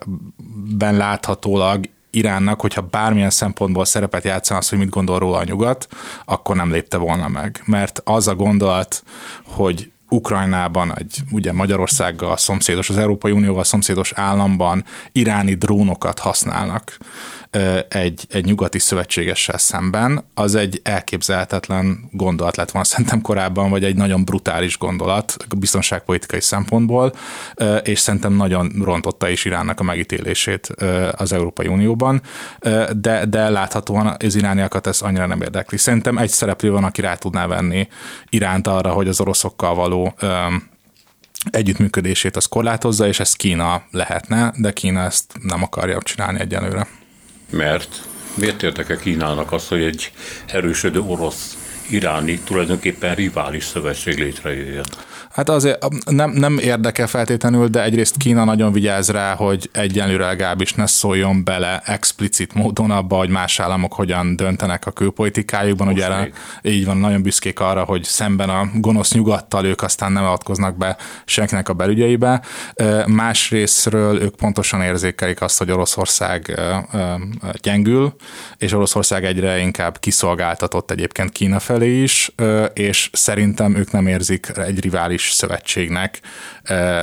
[0.98, 5.88] láthatólag Iránnak, hogyha bármilyen szempontból szerepet játszana az, hogy mit gondol róla a nyugat,
[6.26, 7.62] akkor nem lépte volna meg.
[7.66, 9.04] Mert az a gondolat,
[9.44, 16.98] hogy Ukrajnában, egy ugye Magyarországgal szomszédos, az Európai Unióval szomszédos államban iráni drónokat használnak
[17.88, 23.96] egy, egy nyugati szövetségessel szemben, az egy elképzelhetetlen gondolat lett volna szerintem korábban, vagy egy
[23.96, 27.14] nagyon brutális gondolat biztonságpolitikai szempontból,
[27.84, 30.68] és szerintem nagyon rontotta is Iránnak a megítélését
[31.12, 32.22] az Európai Unióban,
[32.92, 35.78] de, de láthatóan az irániakat ez annyira nem érdekli.
[35.78, 37.88] Szerintem egy szereplő van, aki rá tudná venni
[38.30, 40.16] Iránt arra, hogy az oroszokkal való
[41.52, 46.88] együttműködését az korlátozza, és ez Kína lehetne, de Kína ezt nem akarja csinálni egyenlőre.
[47.54, 48.02] Mert
[48.34, 50.12] miért értek-e Kínának azt, hogy egy
[50.46, 51.58] erősödő orosz
[51.90, 54.86] iráni tulajdonképpen rivális szövetség létrejöjjön?
[55.34, 60.74] Hát azért nem, nem érdekel feltétlenül, de egyrészt Kína nagyon vigyáz rá, hogy egyenlőre legalábbis
[60.74, 65.88] ne szóljon bele explicit módon abba, hogy más államok hogyan döntenek a külpolitikájukban.
[65.88, 66.30] Ugye erre,
[66.62, 70.98] így van, nagyon büszkék arra, hogy szemben a gonosz nyugattal ők aztán nem avatkoznak be
[71.26, 72.42] senkinek a belügyeibe.
[73.08, 76.62] Másrésztről ők pontosan érzékelik azt, hogy Oroszország
[77.62, 78.16] gyengül,
[78.58, 82.36] és Oroszország egyre inkább kiszolgáltatott egyébként Kína felé is,
[82.74, 86.20] és szerintem ők nem érzik egy rivális is szövetségnek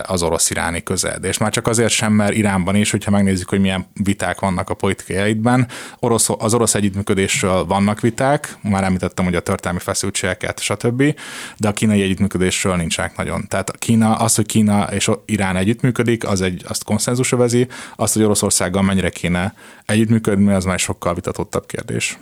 [0.03, 1.25] az orosz-iráni közed.
[1.25, 4.75] És már csak azért sem, mert Iránban is, hogyha megnézzük, hogy milyen viták vannak a
[4.75, 5.69] politikai elitben,
[5.99, 11.15] orosz, az orosz együttműködésről vannak viták, már említettem, hogy a történelmi feszültségeket, stb.,
[11.57, 13.49] de a kínai együttműködésről nincsenek nagyon.
[13.49, 17.67] Tehát Kína, az, hogy Kína és Irán együttműködik, az egy, azt konszenzus övezi,
[17.97, 19.55] azt, hogy Oroszországgal mennyire kéne
[19.87, 22.19] együttműködni, az már sokkal vitatottabb kérdés.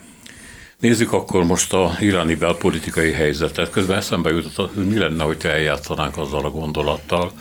[0.80, 3.70] Nézzük akkor most a iráni belpolitikai helyzetet.
[3.70, 7.32] Közben eszembe jutott, hogy mi lenne, hogyha eljátszanánk azzal a gondolattal,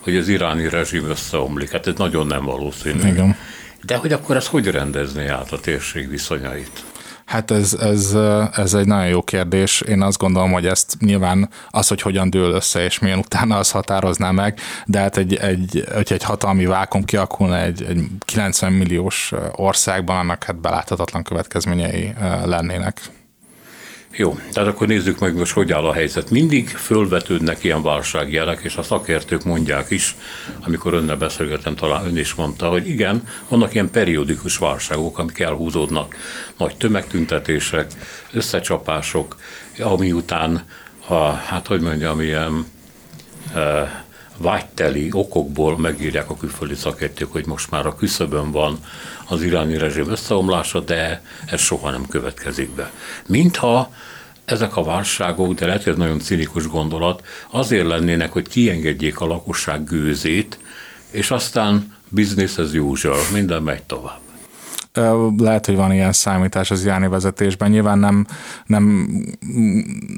[0.00, 1.70] hogy az iráni rezsim összeomlik.
[1.70, 3.08] Hát ez nagyon nem valószínű.
[3.08, 3.36] Igen.
[3.82, 6.84] De hogy akkor ez hogy rendezné át a térség viszonyait?
[7.26, 8.16] Hát ez, ez,
[8.52, 9.80] ez egy nagyon jó kérdés.
[9.80, 13.70] Én azt gondolom, hogy ezt nyilván az, hogy hogyan dől össze, és milyen utána az
[13.70, 19.32] határozná meg, de hát egy, egy, hogyha egy hatalmi vákum kialakulna egy, egy 90 milliós
[19.52, 22.14] országban, annak hát beláthatatlan következményei
[22.44, 23.00] lennének.
[24.18, 26.30] Jó, tehát akkor nézzük meg most, hogy áll a helyzet.
[26.30, 30.16] Mindig fölvetődnek ilyen válságjelek, és a szakértők mondják is,
[30.60, 36.16] amikor önnel beszélgetem, talán ön is mondta, hogy igen, vannak ilyen periódikus válságok, amik elhúzódnak.
[36.56, 37.90] Nagy tömegtüntetések,
[38.32, 39.36] összecsapások,
[39.78, 40.64] ami után,
[41.06, 42.66] a, hát hogy mondjam, ilyen
[43.54, 44.04] e,
[44.38, 48.78] vágyteli okokból megírják a külföldi szakértők, hogy most már a küszöbön van
[49.28, 52.92] az iráni rezsim összeomlása, de ez soha nem következik be.
[53.26, 53.92] Mintha
[54.44, 59.26] ezek a válságok, de lehet, hogy ez nagyon cinikus gondolat, azért lennének, hogy kiengedjék a
[59.26, 60.58] lakosság gőzét,
[61.10, 64.25] és aztán business as usual, minden megy tovább.
[65.38, 67.70] Lehet, hogy van ilyen számítás az iráni vezetésben.
[67.70, 68.26] Nyilván nem,
[68.66, 69.08] nem,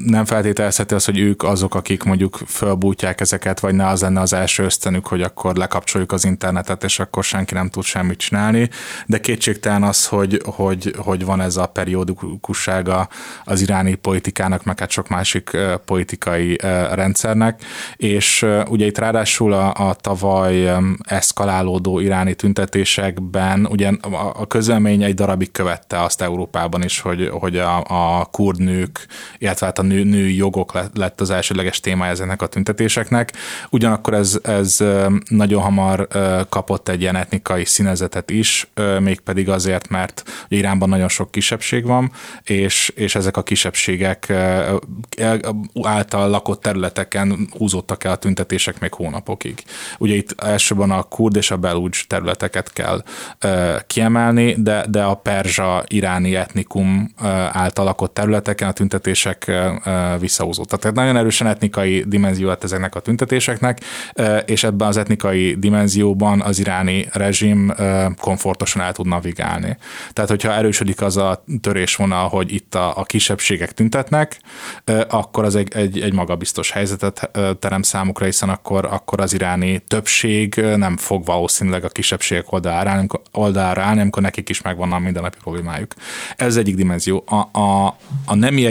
[0.05, 4.33] nem feltételezheti az, hogy ők azok, akik mondjuk fölbújtják ezeket, vagy ne az lenne az
[4.33, 8.69] első ösztönük, hogy akkor lekapcsoljuk az internetet, és akkor senki nem tud semmit csinálni.
[9.05, 13.07] De kétségtelen az, hogy, hogy, hogy van ez a periódikussága
[13.43, 16.57] az iráni politikának, meg hát sok másik politikai
[16.91, 17.61] rendszernek.
[17.95, 20.71] És ugye itt ráadásul a, a tavaly
[21.01, 23.91] eszkalálódó iráni tüntetésekben, ugye
[24.33, 27.83] a köz közlemény egy darabig követte azt Európában is, hogy, hogy a,
[28.19, 29.05] a kurd nők,
[29.37, 33.33] illetve hát a nő, női jogok lett az elsőleges témája ezeknek a tüntetéseknek.
[33.69, 34.77] Ugyanakkor ez, ez
[35.27, 36.07] nagyon hamar
[36.49, 38.67] kapott egy ilyen etnikai színezetet is,
[38.99, 42.11] mégpedig azért, mert Iránban nagyon sok kisebbség van,
[42.43, 44.33] és, és ezek a kisebbségek
[45.81, 49.63] által lakott területeken húzódtak el a tüntetések még hónapokig.
[49.97, 53.03] Ugye itt elsőben a kurd és a belúcs területeket kell
[53.87, 57.11] kiemelni, de, de a perzsa iráni etnikum
[57.51, 59.51] által lakott területeken a tüntetések
[60.19, 60.79] visszahúzódtak.
[60.79, 63.79] Tehát nagyon erősen etnikai dimenzió lett ezeknek a tüntetéseknek,
[64.45, 67.73] és ebben az etnikai dimenzióban az iráni rezsim
[68.21, 69.77] komfortosan el tud navigálni.
[70.13, 74.39] Tehát, hogyha erősödik az a törésvonal, hogy itt a, a kisebbségek tüntetnek,
[75.09, 77.29] akkor az egy, egy, egy magabiztos helyzetet
[77.59, 83.07] terem számukra, hiszen akkor, akkor az iráni többség nem fog valószínűleg a kisebbségek oldalára állni,
[83.31, 85.93] oldalára állni amikor nekik is megvan a mindennapi problémájuk.
[86.35, 87.23] Ez egyik dimenzió.
[87.27, 88.61] A, a, a nemi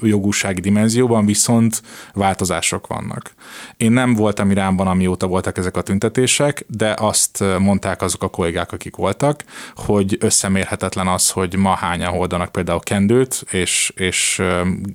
[0.00, 1.82] jogúsági dimenzióban viszont
[2.12, 3.34] változások vannak.
[3.76, 8.72] Én nem voltam Iránban, amióta voltak ezek a tüntetések, de azt mondták azok a kollégák,
[8.72, 9.44] akik voltak,
[9.74, 14.42] hogy összemérhetetlen az, hogy ma hányan hordanak például kendőt, és, és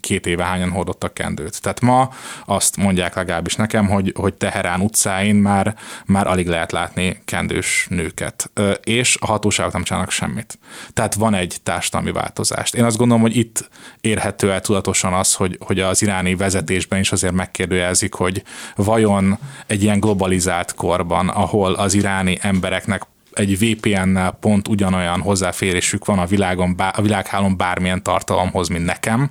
[0.02, 1.62] két éve hányan hordottak kendőt.
[1.62, 2.10] Tehát ma
[2.46, 5.76] azt mondják legalábbis nekem, hogy, hogy Teherán utcáin már,
[6.06, 8.52] már alig lehet látni kendős nőket,
[8.84, 10.60] és a hatóságok nem csinálnak semmit.
[10.94, 12.76] Tehát van egy társadalmi változást.
[12.76, 13.70] Én azt gondolom, hogy itt
[14.02, 18.44] érhető el tudatosan az, hogy, hogy az iráni vezetésben is azért megkérdőjelzik, hogy
[18.76, 23.02] vajon egy ilyen globalizált korban, ahol az iráni embereknek
[23.34, 29.30] egy VPN-nel pont ugyanolyan hozzáférésük van a világon, a világhálón bármilyen tartalomhoz, mint nekem,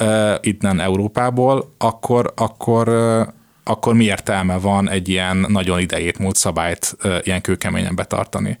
[0.00, 3.26] uh, innen Európából, akkor, akkor uh,
[3.64, 8.58] akkor mi értelme van egy ilyen nagyon idejét múlt szabályt ilyen kőkeményen betartani.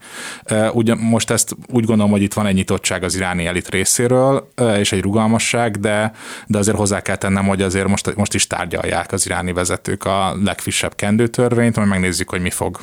[0.72, 4.92] Ugyan most ezt úgy gondolom, hogy itt van egy nyitottság az iráni elit részéről, és
[4.92, 6.12] egy rugalmasság, de,
[6.46, 10.36] de azért hozzá kell tennem, hogy azért most, most is tárgyalják az iráni vezetők a
[10.44, 12.78] legfrissebb kendőtörvényt, majd megnézzük, hogy mi fog,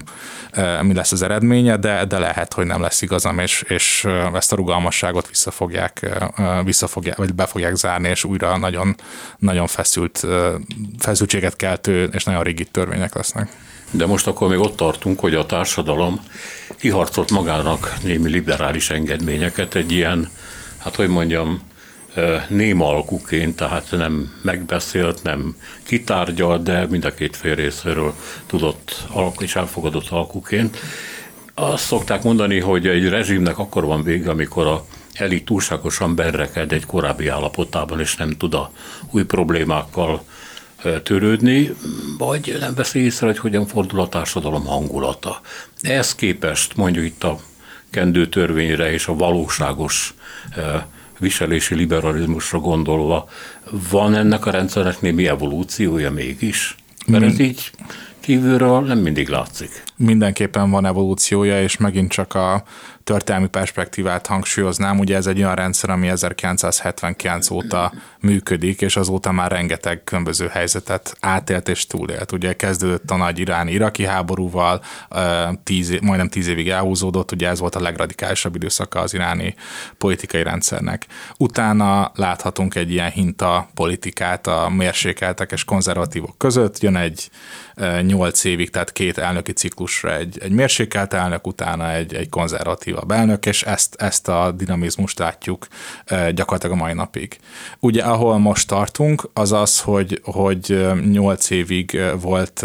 [0.82, 4.56] mi lesz az eredménye, de, de lehet, hogy nem lesz igazam, és, és ezt a
[4.56, 6.10] rugalmasságot visszafogják,
[6.64, 8.96] visszafogják, vagy be fogják zárni, és újra nagyon,
[9.38, 10.28] nagyon feszült,
[11.00, 13.50] feszültséget keltő és nagyon rigid törvények lesznek.
[13.92, 16.20] De most akkor még ott tartunk, hogy a társadalom
[16.78, 20.30] kiharcolt magának némi liberális engedményeket egy ilyen,
[20.78, 21.62] hát hogy mondjam,
[22.48, 28.14] néma alkuként, tehát nem megbeszélt, nem kitárgyalt, de mind a két fél részéről
[28.46, 29.08] tudott
[29.38, 30.78] és elfogadott alkuként.
[31.54, 36.86] Azt szokták mondani, hogy egy rezsimnek akkor van vége, amikor a elit túlságosan berreked egy
[36.86, 38.72] korábbi állapotában, és nem tud a
[39.12, 40.24] új problémákkal
[41.04, 41.74] törődni,
[42.18, 45.42] vagy nem veszi észre, hogy hogyan fordul a társadalom hangulata.
[45.82, 47.40] Ehhez képest mondjuk itt a
[47.90, 50.14] kendő törvényre és a valóságos
[51.20, 53.30] viselési liberalizmusra gondolva,
[53.90, 56.76] van ennek a rendszernek némi evolúciója mégis?
[57.08, 57.72] Mert ez így
[58.20, 59.84] kívülről nem mindig látszik.
[59.96, 62.64] Mindenképpen van evolúciója, és megint csak a
[63.10, 69.52] történelmi perspektívát hangsúlyoznám, ugye ez egy olyan rendszer, ami 1979 óta működik, és azóta már
[69.52, 72.32] rengeteg különböző helyzetet átélt és túlélt.
[72.32, 74.82] Ugye kezdődött a nagy iráni-iraki háborúval,
[75.64, 79.56] tíz, majdnem tíz évig elhúzódott, ugye ez volt a legradikálisabb időszaka az iráni
[79.98, 81.06] politikai rendszernek.
[81.38, 87.30] Utána láthatunk egy ilyen hinta politikát a mérsékeltek és konzervatívok között, jön egy
[88.02, 92.30] nyolc évig, tehát két elnöki ciklusra egy, egy mérsékelt elnök, utána egy, egy
[93.00, 95.68] konzervatívabb elnök, és ezt, ezt a dinamizmust látjuk
[96.34, 97.40] gyakorlatilag a mai napig.
[97.80, 102.62] Ugye ahol most tartunk, az az, hogy, hogy 8 évig volt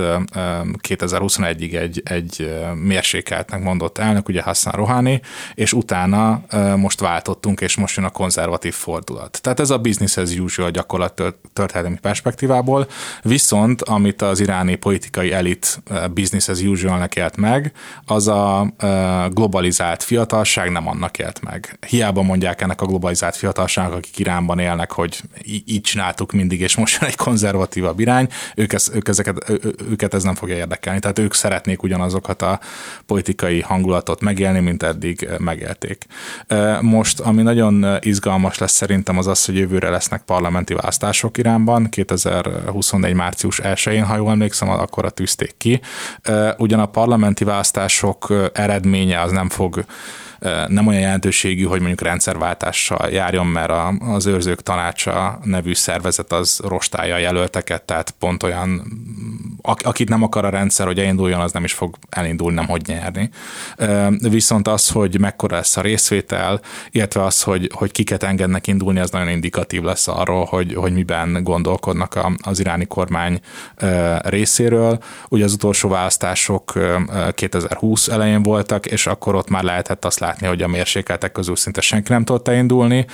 [0.88, 5.20] 2021-ig egy, egy mérsékeltnek mondott elnök, ugye Hassan Rouhani,
[5.54, 6.42] és utána
[6.76, 9.38] most váltottunk, és most jön a konzervatív fordulat.
[9.42, 11.22] Tehát ez a business as usual gyakorlat
[11.52, 12.86] történelmi perspektívából,
[13.22, 15.82] viszont amit az iráni politikai elit
[16.14, 17.72] business as usual-nek élt meg,
[18.06, 18.66] az a
[19.30, 21.78] globalizált fiatalság nem annak élt meg.
[21.86, 27.00] Hiába mondják ennek a globalizált fiatalságnak, akik Iránban élnek, hogy így csináltuk mindig, és most
[27.00, 29.52] jön egy konzervatívabb irány, ők, ez, ők ezeket,
[29.90, 31.00] őket ez nem fogja érdekelni.
[31.00, 32.60] Tehát ők szeretnék ugyanazokat a
[33.06, 36.04] politikai hangulatot megélni, mint eddig megélték.
[36.80, 43.14] Most, ami nagyon izgalmas lesz szerintem az az, hogy jövőre lesznek parlamenti választások Iránban, 2024.
[43.14, 45.80] március 1-én, ha jól emlékszem, akkor a tűzték ki.
[46.56, 49.84] Ugyan a parlamenti választások eredménye az nem fog
[50.68, 57.14] nem olyan jelentőségű, hogy mondjuk rendszerváltással járjon, mert az őrzők tanácsa nevű szervezet az rostálja
[57.14, 58.82] a jelölteket, tehát pont olyan
[59.82, 63.30] akit nem akar a rendszer, hogy elinduljon, az nem is fog elindulni, nem hogy nyerni.
[64.18, 69.10] Viszont az, hogy mekkora lesz a részvétel, illetve az, hogy, hogy kiket engednek indulni, az
[69.10, 73.40] nagyon indikatív lesz arról, hogy, hogy miben gondolkodnak az iráni kormány
[74.18, 74.98] részéről.
[75.28, 76.72] Ugye az utolsó választások
[77.32, 81.80] 2020 elején voltak, és akkor ott már lehetett azt látni, hogy a mérsékeltek közül szinte
[81.80, 83.06] senki nem tudott elindulni.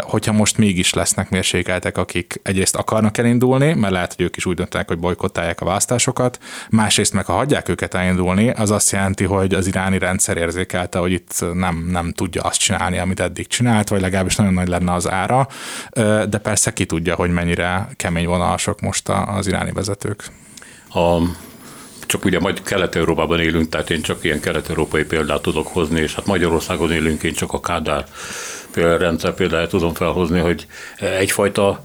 [0.00, 4.56] Hogyha most mégis lesznek mérsékeltek, akik egyrészt akarnak elindulni, mert lehet, hogy ők is úgy
[4.56, 6.38] döntenek, hogy bolykottálják a választásokat,
[6.70, 11.12] másrészt meg ha hagyják őket elindulni, az azt jelenti, hogy az iráni rendszer érzékelte, hogy
[11.12, 15.10] itt nem, nem tudja azt csinálni, amit eddig csinált, vagy legalábbis nagyon nagy lenne az
[15.10, 15.48] ára,
[16.28, 20.24] de persze ki tudja, hogy mennyire kemény vonalasok most az iráni vezetők.
[20.88, 21.18] A
[22.06, 26.26] csak ugye majd Kelet-Európában élünk, tehát én csak ilyen kelet-európai példát tudok hozni, és hát
[26.26, 28.04] Magyarországon élünk, én csak a Kádár
[28.74, 30.66] rendszer példáját tudom felhozni, hogy
[30.98, 31.82] egyfajta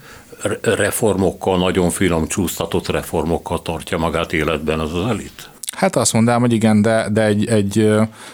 [0.62, 5.50] reformokkal, nagyon finom csúsztatott reformokkal tartja magát életben az az elit?
[5.82, 7.90] Hát azt mondanám, hogy igen, de, de egy, egy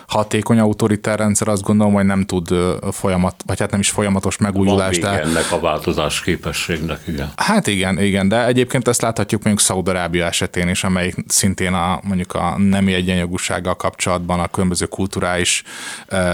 [0.08, 2.54] hatékony autoritár rendszer azt gondolom, hogy nem tud
[2.92, 5.02] folyamat, vagy hát nem is folyamatos megújulást.
[5.02, 5.22] Van de...
[5.22, 7.32] ennek a változás képességnek, igen.
[7.36, 12.34] Hát igen, igen, de egyébként ezt láthatjuk mondjuk Szaudarábia esetén is, amelyik szintén a mondjuk
[12.34, 15.64] a nemi egyenjogúsággal kapcsolatban, a különböző kulturális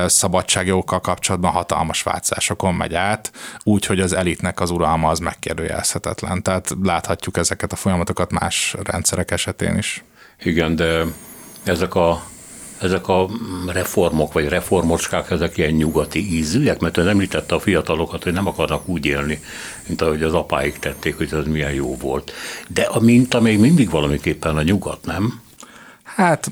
[0.05, 3.31] szabadságjogokkal kapcsolatban hatalmas változásokon megy át,
[3.63, 6.41] úgy, hogy az elitnek az uralma az megkérdőjelezhetetlen.
[6.41, 10.03] Tehát láthatjuk ezeket a folyamatokat más rendszerek esetén is.
[10.39, 11.05] Igen, de
[11.63, 12.23] ezek a
[12.83, 13.29] ezek a
[13.67, 18.87] reformok, vagy reformocskák, ezek ilyen nyugati ízűek, mert ön említette a fiatalokat, hogy nem akarnak
[18.87, 19.39] úgy élni,
[19.87, 22.31] mint ahogy az apáik tették, hogy ez milyen jó volt.
[22.67, 25.41] De a minta még mindig valamiképpen a nyugat, nem?
[26.03, 26.49] Hát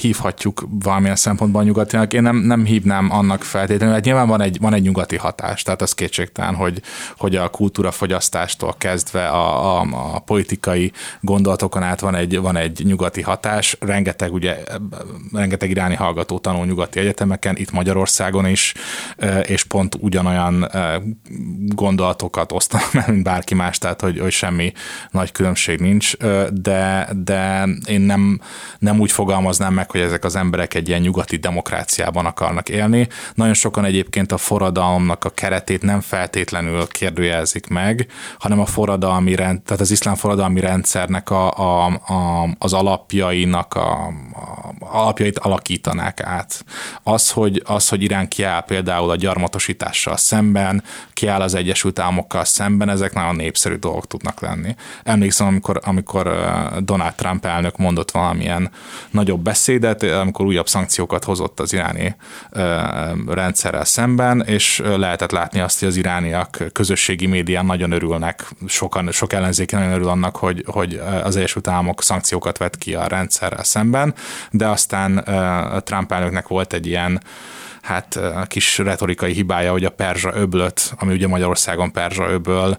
[0.00, 2.12] hívhatjuk valamilyen szempontban nyugatinak.
[2.12, 5.82] Én nem, nem hívnám annak feltétlenül, hát nyilván van egy, van egy nyugati hatás, tehát
[5.82, 6.82] az kétségtelen, hogy,
[7.16, 13.22] hogy a kultúrafogyasztástól kezdve a, a, a politikai gondolatokon át van egy, van egy nyugati
[13.22, 13.76] hatás.
[13.80, 14.56] Rengeteg, ugye,
[15.32, 18.74] rengeteg iráni hallgató tanul nyugati egyetemeken, itt Magyarországon is,
[19.42, 20.70] és pont ugyanolyan
[21.66, 24.72] gondolatokat osztanak, mint bárki más, tehát hogy, hogy semmi
[25.10, 26.16] nagy különbség nincs,
[26.52, 28.40] de, de én nem,
[28.78, 33.08] nem úgy fogalmaz fogalmaznám meg, hogy ezek az emberek egy ilyen nyugati demokráciában akarnak élni.
[33.34, 38.06] Nagyon sokan egyébként a forradalomnak a keretét nem feltétlenül kérdőjelzik meg,
[38.38, 44.06] hanem a forradalmi rend, tehát az iszlám forradalmi rendszernek a, a, a, az alapjainak a,
[44.32, 46.64] a alapjait alakítanák át.
[47.02, 50.82] Az, hogy, az, hogy Irán kiáll például a gyarmatosítással szemben,
[51.12, 54.74] kiáll az Egyesült Államokkal szemben, ezek nagyon népszerű dolgok tudnak lenni.
[55.04, 56.26] Emlékszem, amikor, amikor
[56.78, 58.70] Donald Trump elnök mondott valamilyen
[59.10, 62.16] nagyobb beszédet, amikor újabb szankciókat hozott az iráni
[63.26, 69.32] rendszerrel szemben, és lehetett látni azt, hogy az irániak közösségi médián nagyon örülnek, sokan, sok
[69.32, 74.14] ellenzéki nagyon örül annak, hogy, hogy az Egyesült Államok szankciókat vett ki a rendszerrel szemben,
[74.50, 75.24] de aztán
[75.84, 77.22] Trump elnöknek volt egy ilyen
[77.82, 82.78] hát a kis retorikai hibája, hogy a perzsa öblöt, ami ugye Magyarországon perzsa öböl,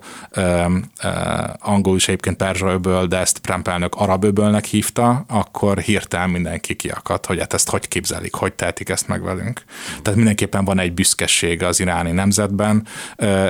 [1.59, 6.75] angol is egyébként perzsa öböl, de ezt Trump elnök arab öbölnek hívta, akkor hirtelen mindenki
[6.75, 9.63] kiakadt, hogy hát ezt hogy képzelik, hogy tehetik ezt meg velünk.
[10.01, 12.87] Tehát mindenképpen van egy büszkeség az iráni nemzetben,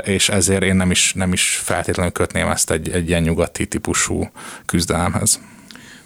[0.04, 4.32] és ezért én nem is, nem is feltétlenül kötném ezt egy, egy ilyen nyugati típusú
[4.66, 5.40] küzdelemhez.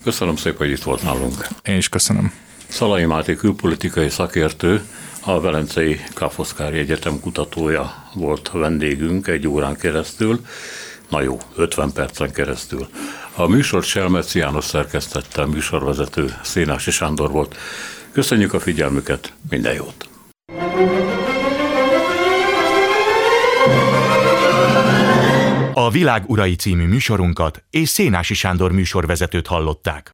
[0.04, 1.48] Köszönöm szépen, hogy itt volt nálunk.
[1.64, 2.34] Én is köszönöm.
[2.68, 4.86] Szalai Máté külpolitikai szakértő,
[5.28, 10.46] a Velencei Kafoszkári Egyetem kutatója volt vendégünk egy órán keresztül,
[11.10, 12.88] na jó, 50 percen keresztül.
[13.36, 17.56] A műsor Selmeci János szerkesztette, a műsorvezető Szénási Sándor volt.
[18.12, 20.10] Köszönjük a figyelmüket, minden jót!
[25.74, 30.12] A Világ Urai című műsorunkat és Szénási Sándor műsorvezetőt hallották.